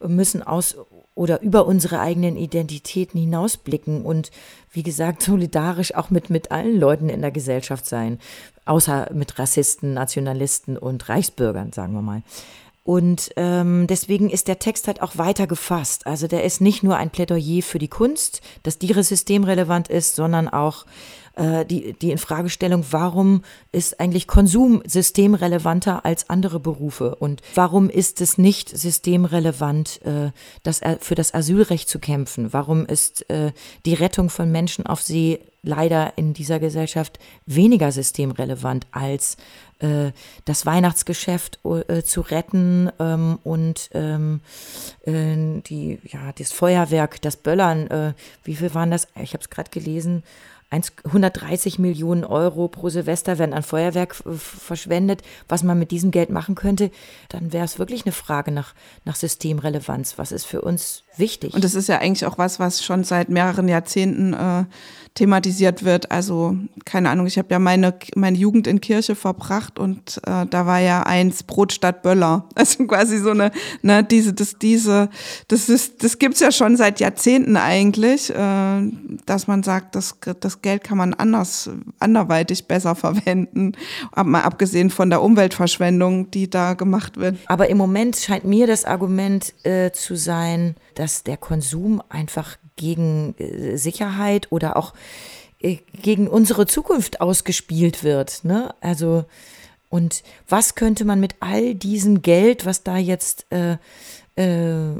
müssen 0.00 0.42
aus 0.42 0.76
oder 1.14 1.42
über 1.42 1.66
unsere 1.66 2.00
eigenen 2.00 2.36
Identitäten 2.36 3.20
hinausblicken 3.20 4.02
und 4.04 4.30
wie 4.70 4.82
gesagt 4.82 5.22
solidarisch 5.22 5.94
auch 5.94 6.10
mit, 6.10 6.30
mit 6.30 6.50
allen 6.50 6.78
Leuten 6.78 7.08
in 7.08 7.20
der 7.20 7.30
Gesellschaft 7.30 7.86
sein, 7.86 8.18
außer 8.64 9.10
mit 9.12 9.38
Rassisten, 9.38 9.92
Nationalisten 9.92 10.78
und 10.78 11.08
Reichsbürgern, 11.08 11.72
sagen 11.72 11.92
wir 11.92 12.02
mal. 12.02 12.22
Und 12.84 13.30
ähm, 13.36 13.86
deswegen 13.86 14.28
ist 14.28 14.48
der 14.48 14.58
Text 14.58 14.88
halt 14.88 15.02
auch 15.02 15.16
weiter 15.16 15.46
gefasst. 15.46 16.06
Also 16.06 16.26
der 16.26 16.42
ist 16.42 16.60
nicht 16.60 16.82
nur 16.82 16.96
ein 16.96 17.10
Plädoyer 17.10 17.62
für 17.62 17.78
die 17.78 17.88
Kunst, 17.88 18.40
dass 18.64 18.78
die 18.78 18.92
systemrelevant 18.92 19.88
ist, 19.88 20.16
sondern 20.16 20.48
auch 20.48 20.84
äh, 21.34 21.64
die, 21.64 21.94
die 21.94 22.10
Infragestellung, 22.10 22.84
warum 22.90 23.42
ist 23.72 24.00
eigentlich 24.00 24.26
Konsum 24.26 24.82
systemrelevanter 24.86 26.04
als 26.04 26.28
andere 26.30 26.60
Berufe 26.60 27.14
und 27.16 27.42
warum 27.54 27.88
ist 27.88 28.20
es 28.20 28.38
nicht 28.38 28.68
systemrelevant, 28.68 30.00
äh, 30.04 30.30
das, 30.62 30.80
für 31.00 31.14
das 31.14 31.34
Asylrecht 31.34 31.88
zu 31.88 31.98
kämpfen? 31.98 32.52
Warum 32.52 32.86
ist 32.86 33.28
äh, 33.30 33.52
die 33.86 33.94
Rettung 33.94 34.30
von 34.30 34.50
Menschen 34.50 34.86
auf 34.86 35.02
See 35.02 35.40
leider 35.62 36.14
in 36.16 36.34
dieser 36.34 36.58
Gesellschaft 36.58 37.18
weniger 37.46 37.92
systemrelevant 37.92 38.86
als 38.90 39.36
äh, 39.78 40.10
das 40.44 40.66
Weihnachtsgeschäft 40.66 41.60
äh, 41.64 42.02
zu 42.02 42.20
retten 42.20 42.90
ähm, 42.98 43.38
und 43.44 43.88
ähm, 43.92 44.40
äh, 45.04 45.60
die, 45.62 46.00
ja, 46.04 46.32
das 46.36 46.52
Feuerwerk, 46.52 47.22
das 47.22 47.36
Böllern, 47.36 47.86
äh, 47.88 48.12
wie 48.44 48.56
viel 48.56 48.74
waren 48.74 48.90
das? 48.90 49.06
Ich 49.20 49.34
habe 49.34 49.42
es 49.42 49.50
gerade 49.50 49.70
gelesen, 49.70 50.24
130 50.72 51.78
Millionen 51.78 52.24
Euro 52.24 52.68
pro 52.68 52.88
Silvester 52.88 53.38
werden 53.38 53.52
an 53.52 53.62
Feuerwerk 53.62 54.14
verschwendet, 54.14 55.22
was 55.48 55.62
man 55.62 55.78
mit 55.78 55.90
diesem 55.90 56.10
Geld 56.10 56.30
machen 56.30 56.54
könnte, 56.54 56.90
dann 57.28 57.52
wäre 57.52 57.64
es 57.64 57.78
wirklich 57.78 58.06
eine 58.06 58.12
Frage 58.12 58.50
nach, 58.52 58.74
nach 59.04 59.16
Systemrelevanz. 59.16 60.16
Was 60.16 60.32
ist 60.32 60.46
für 60.46 60.62
uns 60.62 61.04
wichtig? 61.16 61.54
Und 61.54 61.64
das 61.64 61.74
ist 61.74 61.88
ja 61.88 61.98
eigentlich 61.98 62.26
auch 62.26 62.38
was, 62.38 62.58
was 62.58 62.84
schon 62.84 63.04
seit 63.04 63.28
mehreren 63.28 63.68
Jahrzehnten 63.68 64.34
äh, 64.34 64.64
thematisiert 65.14 65.84
wird. 65.84 66.10
Also 66.10 66.56
keine 66.84 67.10
Ahnung, 67.10 67.26
ich 67.26 67.36
habe 67.36 67.48
ja 67.50 67.58
meine, 67.58 67.94
meine 68.14 68.36
Jugend 68.36 68.66
in 68.66 68.80
Kirche 68.80 69.14
verbracht 69.14 69.78
und 69.78 70.20
äh, 70.26 70.46
da 70.48 70.66
war 70.66 70.78
ja 70.78 71.02
eins 71.02 71.42
Brot 71.42 71.72
statt 71.72 72.02
Böller. 72.02 72.44
Also 72.62 72.86
quasi 72.86 73.18
so 73.18 73.30
eine, 73.30 73.50
ne, 73.82 74.04
diese, 74.04 74.32
das, 74.32 74.56
diese, 74.56 75.10
das 75.48 75.68
ist, 75.68 76.04
das 76.04 76.18
gibt's 76.18 76.38
ja 76.38 76.52
schon 76.52 76.76
seit 76.76 77.00
Jahrzehnten 77.00 77.56
eigentlich, 77.56 78.30
äh, 78.30 78.90
dass 79.26 79.48
man 79.48 79.64
sagt, 79.64 79.96
das, 79.96 80.14
das 80.38 80.62
Geld 80.62 80.84
kann 80.84 80.96
man 80.96 81.12
anders, 81.12 81.68
anderweitig 81.98 82.68
besser 82.68 82.94
verwenden. 82.94 83.72
Mal 84.14 84.42
abgesehen 84.42 84.90
von 84.90 85.10
der 85.10 85.22
Umweltverschwendung, 85.22 86.30
die 86.30 86.48
da 86.48 86.74
gemacht 86.74 87.16
wird. 87.16 87.36
Aber 87.46 87.68
im 87.68 87.78
Moment 87.78 88.16
scheint 88.16 88.44
mir 88.44 88.68
das 88.68 88.84
Argument 88.84 89.52
äh, 89.64 89.90
zu 89.90 90.14
sein, 90.14 90.76
dass 91.02 91.24
der 91.24 91.36
Konsum 91.36 92.00
einfach 92.10 92.56
gegen 92.76 93.34
äh, 93.38 93.76
Sicherheit 93.76 94.52
oder 94.52 94.76
auch 94.76 94.94
äh, 95.60 95.78
gegen 96.00 96.28
unsere 96.28 96.68
Zukunft 96.68 97.20
ausgespielt 97.20 98.04
wird. 98.04 98.44
Ne? 98.44 98.72
Also, 98.80 99.24
und 99.90 100.22
was 100.48 100.76
könnte 100.76 101.04
man 101.04 101.18
mit 101.18 101.34
all 101.40 101.74
diesem 101.74 102.22
Geld, 102.22 102.66
was 102.66 102.84
da 102.84 102.98
jetzt 102.98 103.46
äh, 103.50 103.78
äh, 104.36 104.94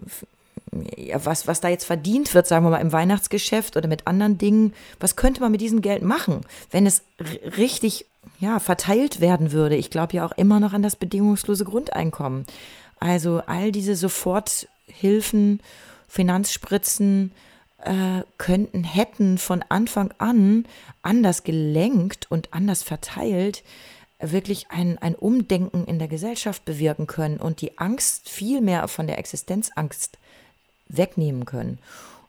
was, 1.12 1.46
was 1.46 1.60
da 1.60 1.68
jetzt 1.68 1.84
verdient 1.84 2.34
wird, 2.34 2.48
sagen 2.48 2.64
wir 2.64 2.70
mal, 2.70 2.80
im 2.80 2.92
Weihnachtsgeschäft 2.92 3.76
oder 3.76 3.86
mit 3.86 4.08
anderen 4.08 4.38
Dingen, 4.38 4.72
was 4.98 5.14
könnte 5.14 5.40
man 5.40 5.52
mit 5.52 5.60
diesem 5.60 5.82
Geld 5.82 6.02
machen, 6.02 6.40
wenn 6.72 6.86
es 6.86 7.02
richtig 7.56 8.06
ja, 8.40 8.58
verteilt 8.58 9.20
werden 9.20 9.52
würde? 9.52 9.76
Ich 9.76 9.90
glaube 9.90 10.16
ja 10.16 10.26
auch 10.26 10.32
immer 10.32 10.58
noch 10.58 10.72
an 10.72 10.82
das 10.82 10.96
bedingungslose 10.96 11.64
Grundeinkommen. 11.64 12.46
Also 12.98 13.42
all 13.46 13.70
diese 13.70 13.94
Soforthilfen, 13.94 15.60
Finanzspritzen, 16.12 17.32
äh, 17.78 18.20
könnten, 18.36 18.84
hätten 18.84 19.38
von 19.38 19.64
Anfang 19.70 20.12
an 20.18 20.66
anders 21.00 21.42
gelenkt 21.42 22.30
und 22.30 22.52
anders 22.52 22.82
verteilt, 22.82 23.64
wirklich 24.20 24.66
ein, 24.68 24.98
ein 24.98 25.14
Umdenken 25.14 25.86
in 25.86 25.98
der 25.98 26.08
Gesellschaft 26.08 26.66
bewirken 26.66 27.06
können 27.06 27.38
und 27.38 27.62
die 27.62 27.78
Angst 27.78 28.28
viel 28.28 28.60
mehr 28.60 28.88
von 28.88 29.06
der 29.06 29.16
Existenzangst 29.16 30.18
wegnehmen 30.86 31.46
können, 31.46 31.78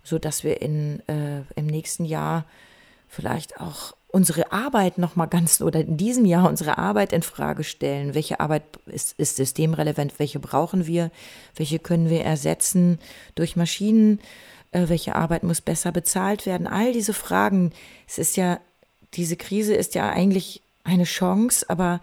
sodass 0.02 0.46
wir 0.46 0.62
in, 0.62 1.06
äh, 1.10 1.42
im 1.58 1.66
nächsten 1.66 2.06
Jahr 2.06 2.46
vielleicht 3.10 3.60
auch 3.60 3.98
unsere 4.14 4.54
Arbeit 4.54 4.98
noch 4.98 5.18
mal 5.18 5.26
ganz 5.26 5.60
oder 5.60 5.82
in 5.82 5.98
diesem 5.98 6.24
Jahr 6.24 6.48
unsere 6.48 6.78
Arbeit 6.78 7.12
in 7.12 7.24
Frage 7.24 7.66
stellen. 7.66 8.16
Welche 8.16 8.40
Arbeit 8.40 8.64
ist, 8.86 9.20
ist 9.20 9.36
systemrelevant? 9.36 10.14
Welche 10.20 10.40
brauchen 10.40 10.88
wir? 10.88 11.12
Welche 11.56 11.80
können 11.80 12.10
wir 12.10 12.24
ersetzen 12.24 13.00
durch 13.36 13.58
Maschinen? 13.58 14.20
äh, 14.74 14.90
welche 14.90 15.16
Arbeit 15.16 15.44
muss 15.44 15.62
besser 15.62 15.92
bezahlt 15.92 16.46
werden, 16.46 16.68
all 16.68 16.92
diese 16.92 17.14
Fragen. 17.14 17.72
Es 18.08 18.18
ist 18.18 18.36
ja, 18.36 18.60
diese 19.14 19.38
Krise 19.38 19.74
ist 19.74 19.96
ja 19.96 20.10
eigentlich 20.10 20.62
eine 20.84 21.06
Chance, 21.06 21.70
aber 21.70 22.02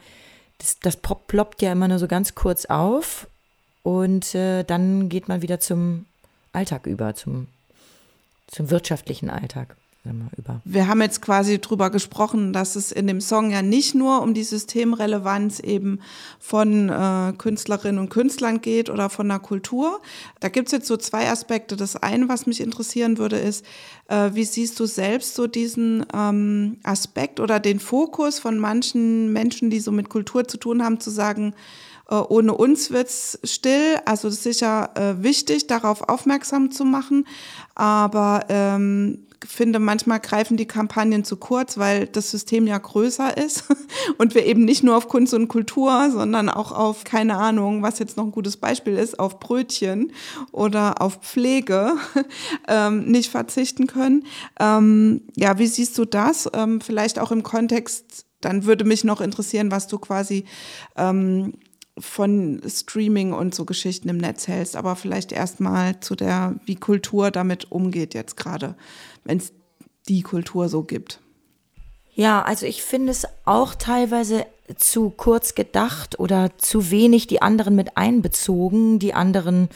das, 0.58 0.78
das 0.80 0.96
ploppt 0.96 1.62
ja 1.62 1.72
immer 1.72 1.88
nur 1.88 1.98
so 1.98 2.08
ganz 2.08 2.34
kurz 2.34 2.66
auf 2.66 3.26
und 3.82 4.34
äh, 4.34 4.62
dann 4.62 5.08
geht 5.08 5.28
man 5.28 5.42
wieder 5.42 5.60
zum 5.60 6.06
Alltag 6.52 6.86
über, 6.86 7.14
zum, 7.14 7.48
zum 8.46 8.70
wirtschaftlichen 8.70 9.30
Alltag 9.30 9.76
über. 10.04 10.60
Wir 10.64 10.88
haben 10.88 11.02
jetzt 11.02 11.20
quasi 11.20 11.60
drüber 11.60 11.90
gesprochen, 11.90 12.52
dass 12.52 12.76
es 12.76 12.90
in 12.90 13.06
dem 13.06 13.20
Song 13.20 13.50
ja 13.50 13.62
nicht 13.62 13.94
nur 13.94 14.22
um 14.22 14.32
die 14.32 14.44
Systemrelevanz 14.44 15.60
eben 15.60 16.00
von 16.38 16.88
äh, 16.88 17.32
Künstlerinnen 17.36 17.98
und 17.98 18.08
Künstlern 18.08 18.60
geht 18.60 18.88
oder 18.88 19.10
von 19.10 19.28
der 19.28 19.40
Kultur. 19.40 20.00
Da 20.40 20.48
gibt 20.48 20.68
es 20.68 20.72
jetzt 20.72 20.86
so 20.86 20.96
zwei 20.96 21.30
Aspekte. 21.30 21.76
Das 21.76 21.96
eine, 21.96 22.28
was 22.28 22.46
mich 22.46 22.60
interessieren 22.60 23.18
würde, 23.18 23.36
ist, 23.36 23.64
äh, 24.08 24.30
wie 24.32 24.44
siehst 24.44 24.80
du 24.80 24.86
selbst 24.86 25.34
so 25.34 25.46
diesen 25.46 26.06
ähm, 26.14 26.78
Aspekt 26.82 27.38
oder 27.38 27.60
den 27.60 27.78
Fokus 27.78 28.38
von 28.38 28.58
manchen 28.58 29.32
Menschen, 29.32 29.70
die 29.70 29.80
so 29.80 29.92
mit 29.92 30.08
Kultur 30.08 30.48
zu 30.48 30.56
tun 30.56 30.82
haben, 30.82 31.00
zu 31.00 31.10
sagen, 31.10 31.54
äh, 32.08 32.14
ohne 32.14 32.54
uns 32.54 32.90
wird's 32.90 33.38
still. 33.44 33.98
Also 34.06 34.30
sicher 34.30 34.90
äh, 34.94 35.22
wichtig, 35.22 35.66
darauf 35.66 36.08
aufmerksam 36.08 36.70
zu 36.70 36.84
machen. 36.84 37.26
Aber 37.74 38.46
ähm, 38.48 39.26
finde, 39.46 39.78
manchmal 39.78 40.20
greifen 40.20 40.56
die 40.56 40.66
Kampagnen 40.66 41.24
zu 41.24 41.36
kurz, 41.36 41.78
weil 41.78 42.06
das 42.06 42.30
System 42.30 42.66
ja 42.66 42.76
größer 42.76 43.36
ist 43.36 43.64
und 44.18 44.34
wir 44.34 44.44
eben 44.44 44.64
nicht 44.64 44.82
nur 44.82 44.96
auf 44.96 45.08
Kunst 45.08 45.34
und 45.34 45.48
Kultur, 45.48 46.10
sondern 46.10 46.48
auch 46.48 46.72
auf, 46.72 47.04
keine 47.04 47.36
Ahnung, 47.36 47.82
was 47.82 47.98
jetzt 47.98 48.16
noch 48.16 48.24
ein 48.24 48.32
gutes 48.32 48.56
Beispiel 48.56 48.96
ist, 48.96 49.18
auf 49.18 49.40
Brötchen 49.40 50.12
oder 50.52 51.00
auf 51.00 51.20
Pflege 51.22 51.94
ähm, 52.68 53.06
nicht 53.06 53.30
verzichten 53.30 53.86
können. 53.86 54.24
Ähm, 54.58 55.22
ja, 55.36 55.58
wie 55.58 55.66
siehst 55.66 55.96
du 55.98 56.04
das? 56.04 56.48
Ähm, 56.52 56.80
vielleicht 56.80 57.18
auch 57.18 57.32
im 57.32 57.42
Kontext, 57.42 58.26
dann 58.40 58.64
würde 58.64 58.84
mich 58.84 59.04
noch 59.04 59.20
interessieren, 59.20 59.70
was 59.70 59.86
du 59.86 59.98
quasi 59.98 60.44
ähm, 60.96 61.54
von 62.00 62.60
Streaming 62.66 63.32
und 63.32 63.54
so 63.54 63.64
Geschichten 63.64 64.08
im 64.08 64.18
Netz 64.18 64.48
hältst, 64.48 64.76
aber 64.76 64.96
vielleicht 64.96 65.32
erstmal 65.32 66.00
zu 66.00 66.16
der, 66.16 66.56
wie 66.64 66.76
Kultur 66.76 67.30
damit 67.30 67.70
umgeht 67.70 68.14
jetzt 68.14 68.36
gerade, 68.36 68.74
wenn 69.24 69.38
es 69.38 69.52
die 70.08 70.22
Kultur 70.22 70.68
so 70.68 70.82
gibt. 70.82 71.20
Ja, 72.14 72.42
also 72.42 72.66
ich 72.66 72.82
finde 72.82 73.12
es 73.12 73.26
auch 73.44 73.74
teilweise 73.74 74.46
zu 74.76 75.10
kurz 75.10 75.54
gedacht 75.54 76.18
oder 76.18 76.50
zu 76.58 76.90
wenig 76.90 77.26
die 77.26 77.42
anderen 77.42 77.76
mit 77.76 77.96
einbezogen, 77.96 78.98
die 78.98 79.14
anderen, 79.14 79.68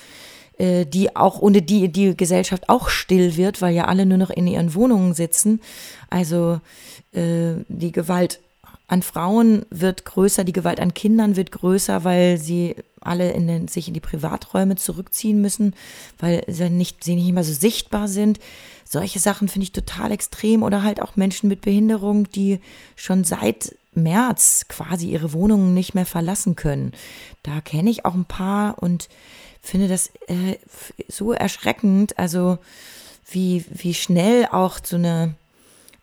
äh, 0.58 0.84
die 0.84 1.16
auch 1.16 1.40
ohne 1.40 1.62
die 1.62 1.88
die 1.88 2.16
Gesellschaft 2.16 2.68
auch 2.68 2.88
still 2.88 3.36
wird, 3.36 3.62
weil 3.62 3.74
ja 3.74 3.86
alle 3.86 4.06
nur 4.06 4.18
noch 4.18 4.30
in 4.30 4.46
ihren 4.46 4.74
Wohnungen 4.74 5.14
sitzen. 5.14 5.60
Also 6.10 6.60
äh, 7.12 7.54
die 7.68 7.92
Gewalt 7.92 8.40
an 8.86 9.02
Frauen 9.02 9.64
wird 9.70 10.04
größer, 10.04 10.44
die 10.44 10.52
Gewalt 10.52 10.78
an 10.78 10.94
Kindern 10.94 11.36
wird 11.36 11.52
größer, 11.52 12.04
weil 12.04 12.36
sie 12.38 12.76
alle 13.00 13.32
in 13.32 13.46
den, 13.46 13.68
sich 13.68 13.88
in 13.88 13.94
die 13.94 14.00
Privaträume 14.00 14.76
zurückziehen 14.76 15.40
müssen, 15.40 15.74
weil 16.18 16.44
sie 16.48 16.70
nicht, 16.70 17.04
sie 17.04 17.14
nicht 17.14 17.32
mehr 17.32 17.44
so 17.44 17.52
sichtbar 17.52 18.08
sind. 18.08 18.40
Solche 18.84 19.18
Sachen 19.18 19.48
finde 19.48 19.64
ich 19.64 19.72
total 19.72 20.12
extrem. 20.12 20.62
Oder 20.62 20.82
halt 20.82 21.00
auch 21.00 21.16
Menschen 21.16 21.48
mit 21.48 21.62
Behinderung, 21.62 22.28
die 22.30 22.60
schon 22.96 23.24
seit 23.24 23.74
März 23.94 24.66
quasi 24.68 25.08
ihre 25.08 25.32
Wohnungen 25.32 25.72
nicht 25.74 25.94
mehr 25.94 26.06
verlassen 26.06 26.56
können. 26.56 26.92
Da 27.42 27.60
kenne 27.60 27.90
ich 27.90 28.04
auch 28.04 28.14
ein 28.14 28.26
paar 28.26 28.82
und 28.82 29.08
finde 29.62 29.88
das 29.88 30.10
äh, 30.26 30.58
so 31.08 31.32
erschreckend, 31.32 32.18
also 32.18 32.58
wie, 33.30 33.64
wie 33.70 33.94
schnell 33.94 34.46
auch 34.50 34.78
so 34.82 34.96
eine 34.96 35.34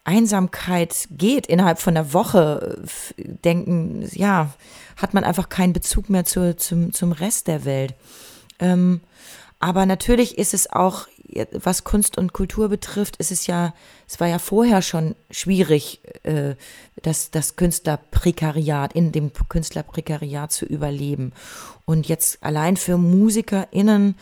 Einsamkeit 0.03 1.07
geht 1.11 1.47
innerhalb 1.47 1.79
von 1.79 1.95
einer 1.95 2.13
Woche, 2.13 2.83
denken, 3.17 4.07
ja, 4.13 4.51
hat 4.97 5.13
man 5.13 5.23
einfach 5.23 5.49
keinen 5.49 5.73
Bezug 5.73 6.09
mehr 6.09 6.25
zu, 6.25 6.55
zum, 6.55 6.91
zum 6.91 7.11
Rest 7.11 7.47
der 7.47 7.65
Welt. 7.65 7.93
Ähm, 8.59 9.01
aber 9.59 9.85
natürlich 9.85 10.37
ist 10.39 10.55
es 10.55 10.71
auch, 10.71 11.07
was 11.53 11.83
Kunst 11.83 12.17
und 12.17 12.33
Kultur 12.33 12.69
betrifft, 12.69 13.17
ist 13.17 13.31
es 13.31 13.47
ja, 13.47 13.73
es 14.07 14.19
war 14.19 14.27
ja 14.27 14.39
vorher 14.39 14.81
schon 14.81 15.15
schwierig, 15.29 16.01
äh, 16.23 16.55
das, 17.01 17.31
das 17.31 17.55
Künstlerprekariat, 17.55 18.93
in 18.93 19.11
dem 19.11 19.31
Künstlerprekariat 19.49 20.51
zu 20.51 20.65
überleben. 20.65 21.33
Und 21.85 22.07
jetzt 22.07 22.43
allein 22.43 22.77
für 22.77 22.97
MusikerInnen 22.97 24.15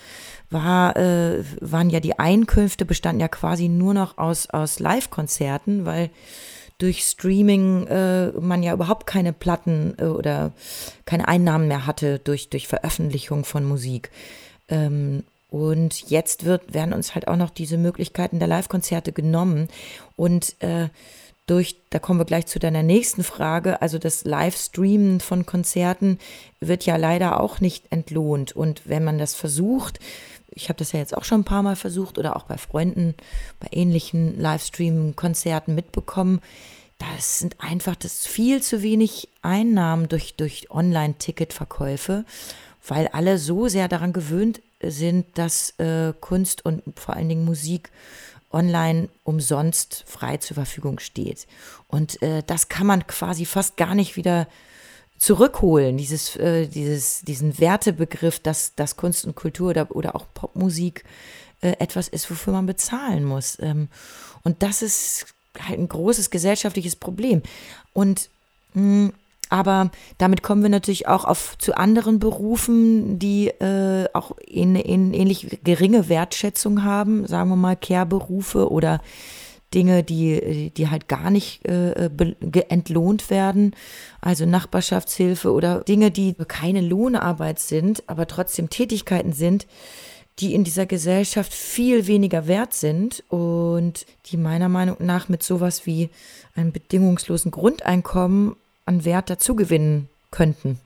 war, 0.50 0.96
äh, 0.98 1.44
waren 1.62 1.90
ja 1.90 2.00
die 2.00 2.18
Einkünfte 2.18 2.86
bestanden 2.86 3.22
ja 3.22 3.28
quasi 3.28 3.68
nur 3.68 3.94
noch 3.94 4.18
aus, 4.18 4.50
aus 4.50 4.80
Live-Konzerten, 4.80 5.86
weil 5.86 6.10
durch 6.80 7.04
Streaming 7.04 7.86
äh, 7.88 8.32
man 8.40 8.64
ja 8.64 8.74
überhaupt 8.74 9.06
keine 9.06 9.34
Platten 9.34 9.96
äh, 10.00 10.06
oder 10.06 10.54
keine 11.06 11.28
Einnahmen 11.28 11.68
mehr 11.68 11.86
hatte 11.86 12.20
durch, 12.20 12.50
durch 12.50 12.68
Veröffentlichung 12.68 13.44
von 13.44 13.66
Musik. 13.66 14.10
Ähm, 14.70 15.24
und 15.50 16.10
jetzt 16.10 16.46
wird, 16.46 16.74
werden 16.74 16.94
uns 16.94 17.16
halt 17.16 17.28
auch 17.28 17.36
noch 17.36 17.50
diese 17.50 17.78
Möglichkeiten 17.78 18.40
der 18.40 18.48
Live-Konzerte 18.48 19.12
genommen. 19.12 19.68
Und 20.16 20.56
äh, 20.62 20.90
durch, 21.48 21.78
da 21.90 21.98
kommen 21.98 22.20
wir 22.20 22.26
gleich 22.26 22.46
zu 22.46 22.60
deiner 22.60 22.84
nächsten 22.84 23.24
Frage, 23.24 23.82
also 23.82 23.98
das 23.98 24.24
Livestreamen 24.24 25.20
von 25.20 25.48
Konzerten 25.48 26.20
wird 26.60 26.86
ja 26.86 26.96
leider 26.98 27.40
auch 27.40 27.60
nicht 27.60 27.92
entlohnt. 27.92 28.56
Und 28.56 28.88
wenn 28.88 29.04
man 29.04 29.18
das 29.18 29.34
versucht, 29.34 30.00
ich 30.52 30.70
habe 30.70 30.78
das 30.78 30.92
ja 30.92 31.00
jetzt 31.00 31.18
auch 31.18 31.24
schon 31.24 31.42
ein 31.42 31.46
paar 31.46 31.64
Mal 31.64 31.76
versucht 31.76 32.20
oder 32.20 32.36
auch 32.36 32.44
bei 32.44 32.58
Freunden 32.58 33.16
bei 33.60 33.68
ähnlichen 33.72 34.40
Livestream-Konzerten 34.40 35.74
mitbekommen. 35.74 36.42
Das 37.00 37.40
sind 37.40 37.56
einfach 37.60 37.96
das 37.96 38.28
viel 38.28 38.62
zu 38.62 38.84
wenig 38.84 39.30
Einnahmen 39.42 40.10
durch, 40.10 40.36
durch 40.36 40.70
Online-Ticketverkäufe, 40.70 42.26
weil 42.86 43.08
alle 43.08 43.38
so 43.38 43.68
sehr 43.68 43.88
daran 43.88 44.14
gewöhnt 44.14 44.62
sind, 44.82 45.38
dass 45.38 45.72
äh, 45.80 46.14
Kunst 46.20 46.66
und 46.66 46.84
vor 46.98 47.16
allen 47.16 47.30
Dingen 47.30 47.46
Musik 47.46 47.92
online 48.52 49.10
umsonst 49.24 50.04
frei 50.08 50.38
zur 50.38 50.56
Verfügung 50.56 51.00
steht. 51.00 51.48
Und 51.88 52.22
äh, 52.22 52.44
das 52.46 52.70
kann 52.70 52.88
man 52.88 53.06
quasi 53.08 53.46
fast 53.46 53.78
gar 53.78 53.96
nicht 53.96 54.16
wieder 54.16 54.48
zurückholen, 55.18 55.98
dieses, 55.98 56.36
äh, 56.38 56.68
dieses, 56.68 57.22
diesen 57.22 57.60
Wertebegriff, 57.60 58.40
dass, 58.40 58.74
dass 58.76 58.96
Kunst 58.96 59.26
und 59.26 59.36
Kultur 59.36 59.70
oder, 59.72 59.96
oder 59.96 60.16
auch 60.16 60.26
Popmusik 60.34 61.04
äh, 61.62 61.74
etwas 61.80 62.08
ist, 62.08 62.30
wofür 62.32 62.54
man 62.54 62.66
bezahlen 62.66 63.26
muss. 63.26 63.58
Ähm, 63.60 63.90
und 64.44 64.64
das 64.64 64.82
ist 64.82 65.28
halt 65.60 65.78
ein 65.78 65.90
großes 65.90 66.30
gesellschaftliches 66.30 66.96
Problem. 66.96 67.44
Und 67.94 68.30
mh, 68.74 68.82
hm, 68.82 69.14
aber 69.50 69.90
damit 70.20 70.44
kommen 70.44 70.62
wir 70.62 70.70
natürlich 70.70 71.08
auch 71.08 71.26
auf 71.26 71.58
zu 71.58 71.76
anderen 71.76 72.20
Berufen, 72.20 73.18
die 73.20 73.48
äh, 73.48 74.08
auch 74.14 74.38
in, 74.48 74.76
in, 74.76 75.14
ähnlich 75.14 75.60
geringe 75.64 76.08
Wertschätzung 76.08 76.84
haben, 76.84 77.26
sagen 77.26 77.50
wir 77.50 77.56
mal 77.56 77.76
Care-Berufe 77.76 78.72
oder 78.72 79.02
Dinge, 79.74 80.04
die, 80.04 80.72
die 80.76 80.90
halt 80.90 81.08
gar 81.08 81.30
nicht 81.30 81.66
äh, 81.68 82.10
entlohnt 82.70 83.30
werden, 83.30 83.76
also 84.22 84.46
Nachbarschaftshilfe 84.46 85.52
oder 85.52 85.82
Dinge, 85.82 86.12
die 86.12 86.36
keine 86.48 86.82
Lohnarbeit 86.82 87.60
sind, 87.60 88.04
aber 88.08 88.28
trotzdem 88.28 88.70
Tätigkeiten 88.70 89.34
sind, 89.34 89.68
die 90.40 90.54
in 90.54 90.64
dieser 90.64 90.86
Gesellschaft 90.86 91.54
viel 91.54 92.08
weniger 92.08 92.48
wert 92.48 92.74
sind 92.74 93.24
und 93.30 94.06
die 94.28 94.38
meiner 94.38 94.70
Meinung 94.70 94.98
nach 95.00 95.28
mit 95.30 95.44
sowas 95.44 95.86
wie 95.86 96.10
einem 96.56 96.72
bedingungslosen 96.72 97.52
Grundeinkommen 97.52 98.56
an 98.90 99.06
Wert 99.06 99.30
dazugewinnen 99.30 100.10
könnten. 100.32 100.80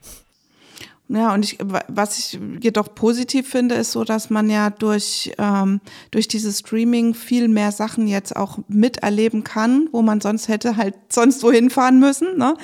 Ja, 1.16 1.32
und 1.32 1.46
ich, 1.46 1.60
was 1.62 2.18
ich 2.18 2.40
jedoch 2.60 2.96
positiv 2.96 3.48
finde, 3.48 3.76
ist 3.76 3.92
so, 3.92 4.04
dass 4.04 4.32
man 4.32 4.50
ja 4.50 4.72
durch, 4.72 5.32
ähm, 5.38 5.80
durch 6.10 6.28
dieses 6.28 6.60
Streaming 6.60 7.14
viel 7.14 7.50
mehr 7.50 7.72
Sachen 7.72 8.08
jetzt 8.08 8.36
auch 8.36 8.58
miterleben 8.68 9.44
kann, 9.44 9.90
wo 9.92 10.02
man 10.02 10.22
sonst 10.22 10.48
hätte 10.48 10.76
halt 10.76 10.96
sonst 11.10 11.44
wohin 11.44 11.70
fahren 11.70 12.00
müssen. 12.00 12.40
Ne? 12.40 12.56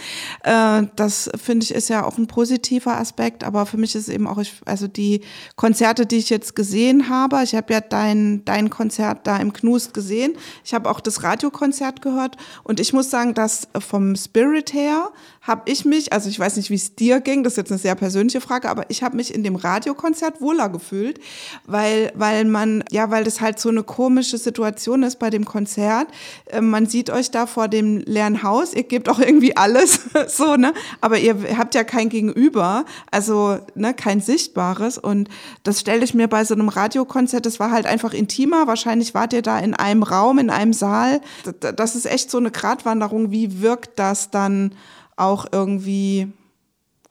Äh, 0.42 0.88
das 0.96 1.30
finde 1.40 1.64
ich 1.64 1.76
ist 1.76 1.90
ja 1.90 2.04
auch 2.04 2.18
ein 2.18 2.26
positiver 2.26 2.98
Aspekt, 2.98 3.44
aber 3.44 3.68
für 3.68 3.78
mich 3.78 3.94
ist 3.94 4.10
eben 4.10 4.26
auch, 4.26 4.40
ich, 4.40 4.56
also 4.66 4.88
die 4.88 5.22
Konzerte, 5.56 6.08
die 6.08 6.18
ich 6.18 6.32
jetzt 6.32 6.56
gesehen 6.56 7.08
habe, 7.08 7.44
ich 7.44 7.54
habe 7.54 7.72
ja 7.72 7.82
dein, 7.82 8.44
dein 8.46 8.72
Konzert 8.72 9.28
da 9.28 9.38
im 9.38 9.54
Knust 9.54 9.94
gesehen, 9.94 10.34
ich 10.66 10.74
habe 10.74 10.90
auch 10.90 11.02
das 11.02 11.22
Radiokonzert 11.22 12.02
gehört 12.02 12.36
und 12.64 12.80
ich 12.80 12.94
muss 12.94 13.12
sagen, 13.12 13.36
dass 13.36 13.68
vom 13.78 14.16
Spirit 14.16 14.74
her 14.74 15.10
habe 15.50 15.64
ich 15.66 15.84
mich, 15.84 16.14
also 16.14 16.30
ich 16.30 16.40
weiß 16.40 16.56
nicht, 16.56 16.70
wie 16.70 16.76
es 16.76 16.96
dir 16.96 17.20
ging, 17.20 17.44
das 17.44 17.54
ist 17.54 17.58
jetzt 17.58 17.72
eine 17.72 17.80
sehr 17.80 17.96
persönliche 17.96 18.40
Frage, 18.40 18.70
aber 18.70 18.86
ich 18.90 19.04
habe 19.04 19.18
mich 19.18 19.34
in 19.34 19.44
dem 19.44 19.56
Radiokonzert 19.56 20.40
wohler 20.40 20.70
gefühlt, 20.70 21.20
weil, 21.66 22.12
weil 22.16 22.46
man, 22.46 22.84
ja, 22.92 23.10
weil 23.10 23.24
das 23.24 23.42
halt 23.42 23.60
so 23.60 23.70
eine 23.70 23.84
komische 23.84 24.38
Situation 24.38 25.04
ist 25.04 25.20
bei 25.20 25.30
dem 25.30 25.46
Konzert. 25.46 26.08
Ähm, 26.48 26.70
man 26.70 26.86
sieht 26.86 27.10
euch 27.10 27.32
da 27.32 27.48
vor 27.48 27.68
dem 27.68 27.98
leeren 27.98 28.44
Haus, 28.44 28.74
ihr 28.74 28.84
gebt 28.84 29.10
auch 29.10 29.20
irgendwie 29.20 29.58
alles, 29.58 30.00
so, 30.28 30.56
ne? 30.56 30.74
Aber 31.02 31.18
ihr 31.18 31.58
habt 31.58 31.74
ja 31.76 31.84
kein 31.84 32.10
Gegenüber, 32.10 32.86
also, 33.12 33.58
ne, 33.74 33.94
kein 33.94 34.22
Sichtbares. 34.22 35.00
Und 35.00 35.30
das 35.64 35.80
stelle 35.80 36.04
ich 36.04 36.14
mir 36.14 36.28
bei 36.28 36.46
so 36.46 36.54
einem 36.54 36.70
Radiokonzert, 36.70 37.46
das 37.46 37.60
war 37.60 37.72
halt 37.72 37.88
einfach 37.88 38.14
intimer. 38.14 38.68
Wahrscheinlich 38.68 39.16
wart 39.16 39.34
ihr 39.34 39.42
da 39.42 39.58
in 39.58 39.74
einem 39.74 40.04
Raum, 40.04 40.38
in 40.38 40.52
einem 40.52 40.74
Saal. 40.74 41.22
Das 41.60 41.96
ist 41.96 42.06
echt 42.06 42.30
so 42.30 42.38
eine 42.38 42.52
Gratwanderung. 42.52 43.32
Wie 43.32 43.62
wirkt 43.62 43.98
das 43.98 44.30
dann 44.30 44.76
auch 45.20 45.46
irgendwie 45.52 46.32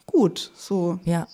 gut. 0.06 0.50
So. 0.54 0.98
Ja. 1.04 1.26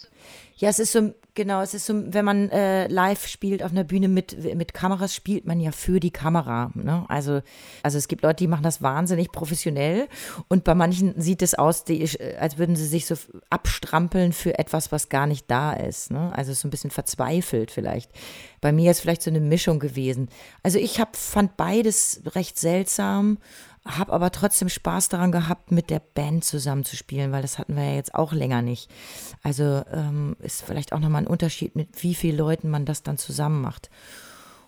Ja, 0.56 0.68
es 0.68 0.78
ist 0.78 0.92
so, 0.92 1.12
genau, 1.34 1.62
es 1.62 1.74
ist 1.74 1.84
so, 1.84 1.94
wenn 2.12 2.24
man 2.24 2.48
äh, 2.50 2.86
live 2.86 3.26
spielt 3.26 3.62
auf 3.62 3.72
einer 3.72 3.82
Bühne 3.82 4.06
mit, 4.06 4.54
mit 4.54 4.72
Kameras, 4.72 5.14
spielt 5.14 5.46
man 5.46 5.60
ja 5.60 5.72
für 5.72 5.98
die 5.98 6.12
Kamera. 6.12 6.70
Ne? 6.74 7.04
Also, 7.08 7.42
also 7.82 7.98
es 7.98 8.06
gibt 8.06 8.22
Leute, 8.22 8.36
die 8.36 8.46
machen 8.46 8.62
das 8.62 8.80
wahnsinnig 8.80 9.32
professionell 9.32 10.08
und 10.48 10.62
bei 10.62 10.74
manchen 10.76 11.20
sieht 11.20 11.42
es 11.42 11.54
aus, 11.54 11.84
die, 11.84 12.08
als 12.38 12.56
würden 12.56 12.76
sie 12.76 12.86
sich 12.86 13.06
so 13.06 13.16
abstrampeln 13.50 14.32
für 14.32 14.58
etwas, 14.58 14.92
was 14.92 15.08
gar 15.08 15.26
nicht 15.26 15.50
da 15.50 15.72
ist. 15.72 16.12
Ne? 16.12 16.32
Also 16.34 16.52
so 16.52 16.68
ein 16.68 16.70
bisschen 16.70 16.90
verzweifelt 16.90 17.72
vielleicht. 17.72 18.12
Bei 18.60 18.70
mir 18.70 18.92
ist 18.92 19.00
vielleicht 19.00 19.22
so 19.22 19.30
eine 19.30 19.40
Mischung 19.40 19.80
gewesen. 19.80 20.28
Also 20.62 20.78
ich 20.78 21.00
hab, 21.00 21.16
fand 21.16 21.56
beides 21.56 22.22
recht 22.34 22.58
seltsam 22.58 23.38
habe 23.86 24.12
aber 24.12 24.30
trotzdem 24.30 24.68
Spaß 24.68 25.10
daran 25.10 25.32
gehabt, 25.32 25.70
mit 25.70 25.90
der 25.90 26.00
Band 26.00 26.44
zusammenzuspielen, 26.44 27.32
weil 27.32 27.42
das 27.42 27.58
hatten 27.58 27.76
wir 27.76 27.84
ja 27.84 27.94
jetzt 27.94 28.14
auch 28.14 28.32
länger 28.32 28.62
nicht. 28.62 28.90
Also 29.42 29.82
ähm, 29.92 30.36
ist 30.40 30.62
vielleicht 30.62 30.92
auch 30.92 31.00
nochmal 31.00 31.22
ein 31.22 31.28
Unterschied, 31.28 31.76
mit 31.76 32.02
wie 32.02 32.14
vielen 32.14 32.38
Leuten 32.38 32.70
man 32.70 32.86
das 32.86 33.02
dann 33.02 33.18
zusammen 33.18 33.60
macht. 33.60 33.90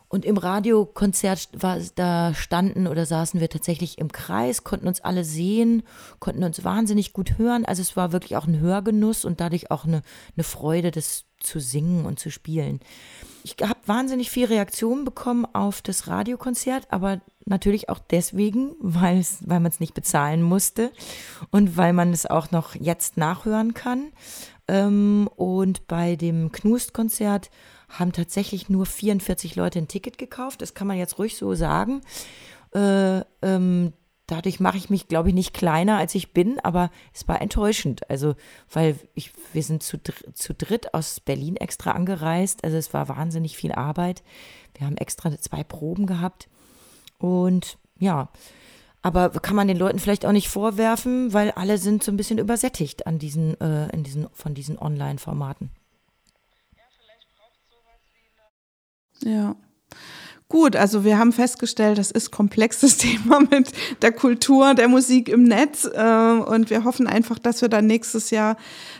Und 0.09 0.25
im 0.25 0.37
Radiokonzert 0.37 1.49
war, 1.53 1.79
da 1.97 2.33
standen 2.33 2.87
oder 2.87 3.07
saßen 3.07 3.41
wir 3.41 3.49
tatsächlich 3.49 3.99
im 3.99 4.13
Kreis, 4.13 4.63
konnten 4.63 4.87
uns 4.87 5.01
alle 5.01 5.25
sehen, 5.25 5.83
konnten 6.21 6.45
uns 6.45 6.63
wahnsinnig 6.63 7.13
gut 7.13 7.39
hören. 7.39 7.65
Also 7.65 7.83
es 7.83 7.97
war 7.97 8.13
wirklich 8.13 8.37
auch 8.37 8.47
ein 8.47 8.61
Hörgenuss 8.61 9.25
und 9.25 9.41
dadurch 9.41 9.71
auch 9.71 9.85
eine, 9.85 10.03
eine 10.37 10.45
Freude, 10.45 10.93
das 10.93 11.26
zu 11.47 11.61
singen 11.61 12.05
und 12.05 12.19
zu 12.19 12.31
spielen. 12.31 12.81
Ich 13.45 13.57
habe 13.63 13.79
wahnsinnig 13.87 14.31
viel 14.31 14.47
Reaktionen 14.47 15.05
bekommen 15.05 15.47
auf 15.53 15.81
das 15.81 16.09
Radiokonzert, 16.09 16.89
aber 16.91 17.21
natürlich 17.45 17.89
auch 17.89 18.01
deswegen, 18.01 18.75
weil 18.81 19.25
man 19.47 19.67
es 19.67 19.81
nicht 19.81 19.95
bezahlen 19.95 20.43
musste 20.43 20.91
und 21.51 21.77
weil 21.77 21.93
man 21.93 22.13
es 22.13 22.27
auch 22.27 22.51
noch 22.51 22.75
jetzt 22.75 23.17
nachhören 23.17 23.73
kann. 23.73 24.13
Ähm, 24.69 25.29
und 25.37 25.87
bei 25.87 26.17
dem 26.17 26.51
Knust-Konzert 26.51 27.51
haben 27.89 28.13
tatsächlich 28.13 28.69
nur 28.69 28.85
44 28.85 29.55
Leute 29.55 29.79
ein 29.79 29.89
Ticket 29.89 30.19
gekauft. 30.19 30.61
Das 30.61 30.75
kann 30.75 30.89
man 30.89 30.99
jetzt 30.99 31.19
ruhig 31.19 31.37
so 31.37 31.55
sagen. 31.55 32.03
Äh, 32.75 33.21
ähm, 33.43 33.93
dadurch 34.27 34.61
mache 34.61 34.77
ich 34.77 34.91
mich, 34.91 35.09
glaube 35.09 35.29
ich, 35.29 35.35
nicht 35.35 35.55
kleiner, 35.55 35.99
als 35.99 36.15
ich 36.15 36.33
bin, 36.33 36.59
aber 36.61 36.91
es 37.15 37.27
war 37.29 37.41
enttäuschend. 37.41 38.09
Also, 38.11 38.35
weil 38.73 38.97
ich, 39.15 39.33
wir 39.53 39.63
sind 39.63 39.83
zu, 39.83 39.99
zu 40.35 40.55
dritt 40.55 40.95
aus 40.95 41.21
Berlin 41.21 41.57
extra 41.57 41.93
angereist. 41.93 42.65
Also 42.65 42.77
es 42.77 42.93
war 42.93 43.09
wahnsinnig 43.09 43.57
viel 43.57 43.73
Arbeit. 43.73 44.23
Wir 44.75 44.87
haben 44.87 44.97
extra 44.97 45.37
zwei 45.39 45.63
Proben 45.63 46.07
gehabt. 46.07 46.49
Und 47.19 47.79
ja, 47.99 48.29
aber 49.03 49.31
kann 49.31 49.57
man 49.57 49.69
den 49.69 49.79
Leuten 49.79 50.01
vielleicht 50.01 50.27
auch 50.27 50.33
nicht 50.33 50.49
vorwerfen, 50.49 51.33
weil 51.33 51.53
alle 51.53 51.79
sind 51.79 52.03
so 52.03 52.11
ein 52.11 52.17
bisschen 52.17 52.39
übersättigt 52.39 53.07
an 53.07 53.19
diesen, 53.19 53.59
äh, 53.61 53.89
in 53.91 54.03
diesen, 54.03 54.29
von 54.33 54.55
diesen 54.55 54.79
Online-Formaten. 54.79 55.71
Ja. 59.23 59.57
Gut, 60.49 60.77
also 60.77 61.05
wir 61.05 61.19
haben 61.19 61.33
festgestellt, 61.33 61.99
das 61.99 62.13
ist 62.13 62.31
komplexes 62.31 62.97
Thema 62.99 63.41
mit 63.41 63.73
der 64.03 64.13
Kultur, 64.13 64.75
der 64.75 64.89
Musik 64.89 65.29
im 65.29 65.43
Netz 65.43 65.85
äh, 65.85 66.31
und 66.47 66.71
wir 66.71 66.85
hoffen 66.85 67.09
einfach, 67.09 67.39
dass 67.39 67.63
wir 67.63 67.69
dann 67.69 67.87
nächstes 67.87 68.31
Jahr 68.31 68.57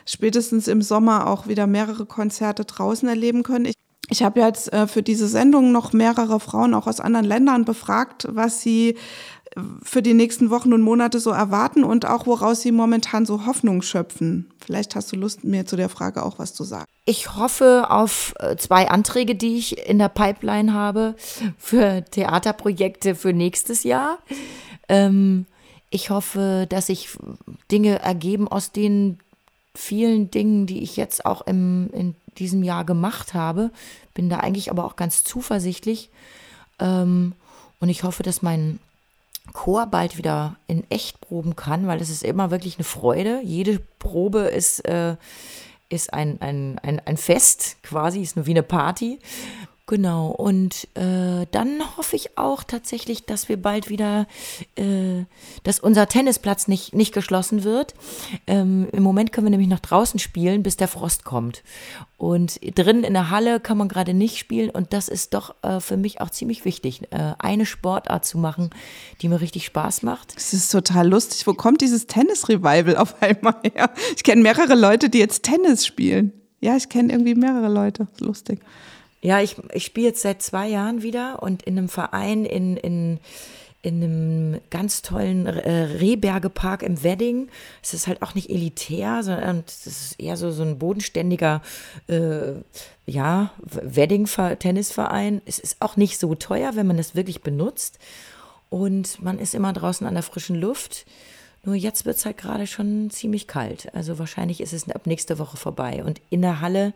spätestens 0.07 0.67
im 0.67 0.83
Sommer 0.83 1.29
auch 1.29 1.47
wieder 1.47 1.69
mehrere 1.69 2.05
Konzerte 2.05 2.65
draußen 2.65 3.09
erleben 3.09 3.45
können. 3.45 3.67
Ich 3.67 3.75
ich 4.09 4.23
habe 4.23 4.41
jetzt 4.41 4.73
äh, 4.73 4.87
für 4.87 5.03
diese 5.03 5.27
Sendung 5.27 5.73
noch 5.73 5.93
mehrere 5.93 6.39
Frauen 6.39 6.75
auch 6.75 6.87
aus 6.87 7.01
anderen 7.01 7.27
Ländern 7.27 7.65
befragt, 7.65 8.29
was 8.31 8.61
sie 8.61 8.97
für 9.83 10.03
die 10.03 10.15
nächsten 10.15 10.51
Wochen 10.51 10.73
und 10.73 10.83
Monate 10.83 11.19
so 11.19 11.31
erwarten 11.31 11.85
und 11.85 12.05
auch 12.07 12.27
woraus 12.27 12.61
sie 12.61 12.73
momentan 12.73 13.25
so 13.25 13.47
Hoffnung 13.47 13.83
schöpfen. 13.83 14.51
Vielleicht 14.65 14.95
hast 14.95 15.13
du 15.13 15.17
Lust, 15.17 15.45
mir 15.45 15.65
zu 15.65 15.77
der 15.77 15.89
Frage 15.89 16.23
auch 16.23 16.39
was 16.39 16.53
zu 16.53 16.65
sagen. 16.65 16.87
Ich 17.05 17.35
hoffe 17.37 17.87
auf 17.89 18.35
äh, 18.39 18.57
zwei 18.57 18.89
Anträge, 18.89 19.35
die 19.35 19.57
ich 19.57 19.89
in 19.89 19.99
der 19.99 20.09
Pipeline 20.09 20.73
habe 20.73 21.15
für 21.57 22.05
Theaterprojekte 22.11 23.15
für 23.15 23.33
nächstes 23.33 23.85
Jahr. 23.85 24.19
Ähm, 24.89 25.47
ich 25.91 26.11
hoffe, 26.11 26.67
dass 26.69 26.87
sich 26.87 27.11
Dinge 27.71 28.01
ergeben 28.01 28.49
aus 28.49 28.73
den 28.73 29.19
vielen 29.75 30.31
Dingen, 30.31 30.67
die 30.67 30.83
ich 30.83 30.97
jetzt 30.97 31.25
auch 31.25 31.47
im, 31.47 31.91
in 31.93 32.15
diesem 32.39 32.63
Jahr 32.63 32.85
gemacht 32.85 33.35
habe. 33.35 33.71
Bin 34.15 34.29
da 34.29 34.39
eigentlich 34.39 34.71
aber 34.71 34.85
auch 34.85 34.97
ganz 34.97 35.25
zuversichtlich. 35.25 36.11
Ähm, 36.79 37.33
und 37.79 37.89
ich 37.89 38.03
hoffe, 38.03 38.23
dass 38.23 38.43
mein 38.43 38.79
Chor 39.53 39.87
bald 39.87 40.19
wieder 40.19 40.57
in 40.67 40.89
echt 40.91 41.21
proben 41.21 41.57
kann, 41.57 41.87
weil 41.87 42.01
es 42.01 42.11
ist 42.11 42.23
immer 42.23 42.51
wirklich 42.51 42.77
eine 42.77 42.85
Freude. 42.85 43.41
Jede 43.43 43.81
Probe 43.99 44.41
ist, 44.41 44.81
äh, 44.87 45.17
ist 45.89 46.13
ein, 46.13 46.41
ein, 46.41 46.79
ein, 46.81 47.01
ein 47.01 47.17
Fest 47.17 47.77
quasi, 47.83 48.21
ist 48.21 48.47
wie 48.47 48.51
eine 48.51 48.63
Party. 48.63 49.19
Genau, 49.89 50.31
und 50.31 50.89
äh, 50.95 51.47
dann 51.53 51.81
hoffe 51.97 52.17
ich 52.17 52.37
auch 52.37 52.65
tatsächlich, 52.65 53.25
dass 53.25 53.49
wir 53.49 53.57
bald 53.57 53.89
wieder, 53.89 54.27
äh, 54.75 55.25
dass 55.63 55.79
unser 55.79 56.09
Tennisplatz 56.09 56.67
nicht, 56.67 56.93
nicht 56.93 57.15
geschlossen 57.15 57.63
wird. 57.63 57.95
Ähm, 58.49 58.89
Im 58.91 59.05
Moment 59.05 59.31
können 59.31 59.47
wir 59.47 59.53
nämlich 59.53 59.69
noch 59.69 59.79
draußen 59.79 60.19
spielen, 60.19 60.65
bis 60.65 60.77
der 60.77 60.89
Frost 60.89 61.25
kommt. 61.25 61.63
Und 62.17 62.59
drin 62.77 63.05
in 63.05 63.13
der 63.13 63.31
Halle 63.31 63.61
kann 63.61 63.79
man 63.79 63.89
gerade 63.89 64.13
nicht 64.13 64.39
spielen 64.39 64.71
und 64.71 64.93
das 64.93 65.09
ist 65.09 65.35
doch 65.35 65.55
äh, 65.63 65.79
für 65.79 65.97
mich 65.97 66.21
auch 66.21 66.31
ziemlich 66.31 66.65
wichtig, 66.65 67.03
äh, 67.13 67.35
eine 67.39 67.65
Sportart 67.65 68.25
zu 68.25 68.39
machen, 68.39 68.71
die 69.23 69.29
mir 69.29 69.41
richtig 69.41 69.67
Spaß 69.67 70.03
macht. 70.03 70.35
Das 70.35 70.53
ist 70.53 70.73
total 70.73 71.09
lustig. 71.09 71.47
Wo 71.47 71.55
kommt 71.55 71.81
dieses 71.81 72.09
Tennis-Revival 72.09 72.97
auf 72.97 73.23
einmal 73.23 73.55
her? 73.63 73.93
Ich 74.17 74.25
kenne 74.25 74.43
mehrere 74.43 74.75
Leute, 74.75 75.11
die 75.11 75.19
jetzt 75.19 75.45
Tennis 75.45 75.87
spielen. 75.87 76.33
Ja, 76.61 76.75
ich 76.75 76.89
kenne 76.89 77.13
irgendwie 77.13 77.37
mehrere 77.37 77.69
Leute. 77.69 78.09
Lustig. 78.19 78.59
Ja, 79.27 79.41
ich, 79.41 79.57
ich 79.73 79.85
spiele 79.85 80.07
jetzt 80.07 80.23
seit 80.23 80.41
zwei 80.41 80.69
Jahren 80.69 81.03
wieder 81.03 81.43
und 81.43 81.65
in 81.65 81.77
einem 81.77 81.89
Verein 81.89 82.45
in, 82.45 82.77
in, 82.77 83.19
in 83.83 84.01
einem 84.01 84.61
ganz 84.71 85.03
tollen 85.03 85.47
äh, 85.47 85.83
Rehbergepark 85.99 86.85
im 86.85 87.03
Wedding. 87.03 87.49
Es 87.83 87.93
ist 87.93 88.07
halt 88.07 88.23
auch 88.23 88.37
nicht 88.37 88.51
elitär, 88.51 89.25
sondern 89.25 89.65
es 89.67 89.85
ist 89.85 90.21
eher 90.21 90.37
so, 90.37 90.53
so 90.53 90.63
ein 90.63 90.79
bodenständiger 90.79 91.61
äh, 92.07 92.53
ja, 93.07 93.51
Wedding-Tennisverein. 93.65 95.43
Es 95.45 95.59
ist 95.59 95.83
auch 95.83 95.97
nicht 95.97 96.21
so 96.21 96.37
teuer, 96.37 96.77
wenn 96.77 96.87
man 96.87 97.01
es 97.01 97.17
wirklich 97.17 97.41
benutzt. 97.41 97.99
Und 98.71 99.21
man 99.21 99.41
ist 99.41 99.57
immer 99.57 99.73
draußen 99.73 100.07
an 100.07 100.15
der 100.15 100.23
frischen 100.23 100.55
Luft. 100.55 101.05
Nur 101.65 101.75
jetzt 101.75 102.07
wird 102.07 102.17
es 102.17 102.27
halt 102.27 102.39
gerade 102.39 102.69
schon 102.69 103.11
ziemlich 103.11 103.49
kalt. 103.49 103.93
Also 103.93 104.21
wahrscheinlich 104.21 104.61
ist 104.61 104.73
es 104.73 104.89
ab 104.89 105.05
nächste 105.09 105.41
Woche 105.41 105.57
vorbei. 105.57 106.05
Und 106.05 106.21
in 106.31 106.43
der 106.43 106.61
Halle 106.61 106.95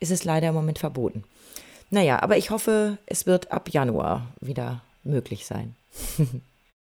ist 0.00 0.10
es 0.10 0.24
leider 0.24 0.48
im 0.48 0.56
Moment 0.56 0.80
verboten. 0.80 1.22
Naja, 1.90 2.22
aber 2.22 2.36
ich 2.36 2.50
hoffe, 2.50 2.98
es 3.06 3.26
wird 3.26 3.50
ab 3.50 3.70
Januar 3.70 4.26
wieder 4.40 4.82
möglich 5.04 5.46
sein. 5.46 5.74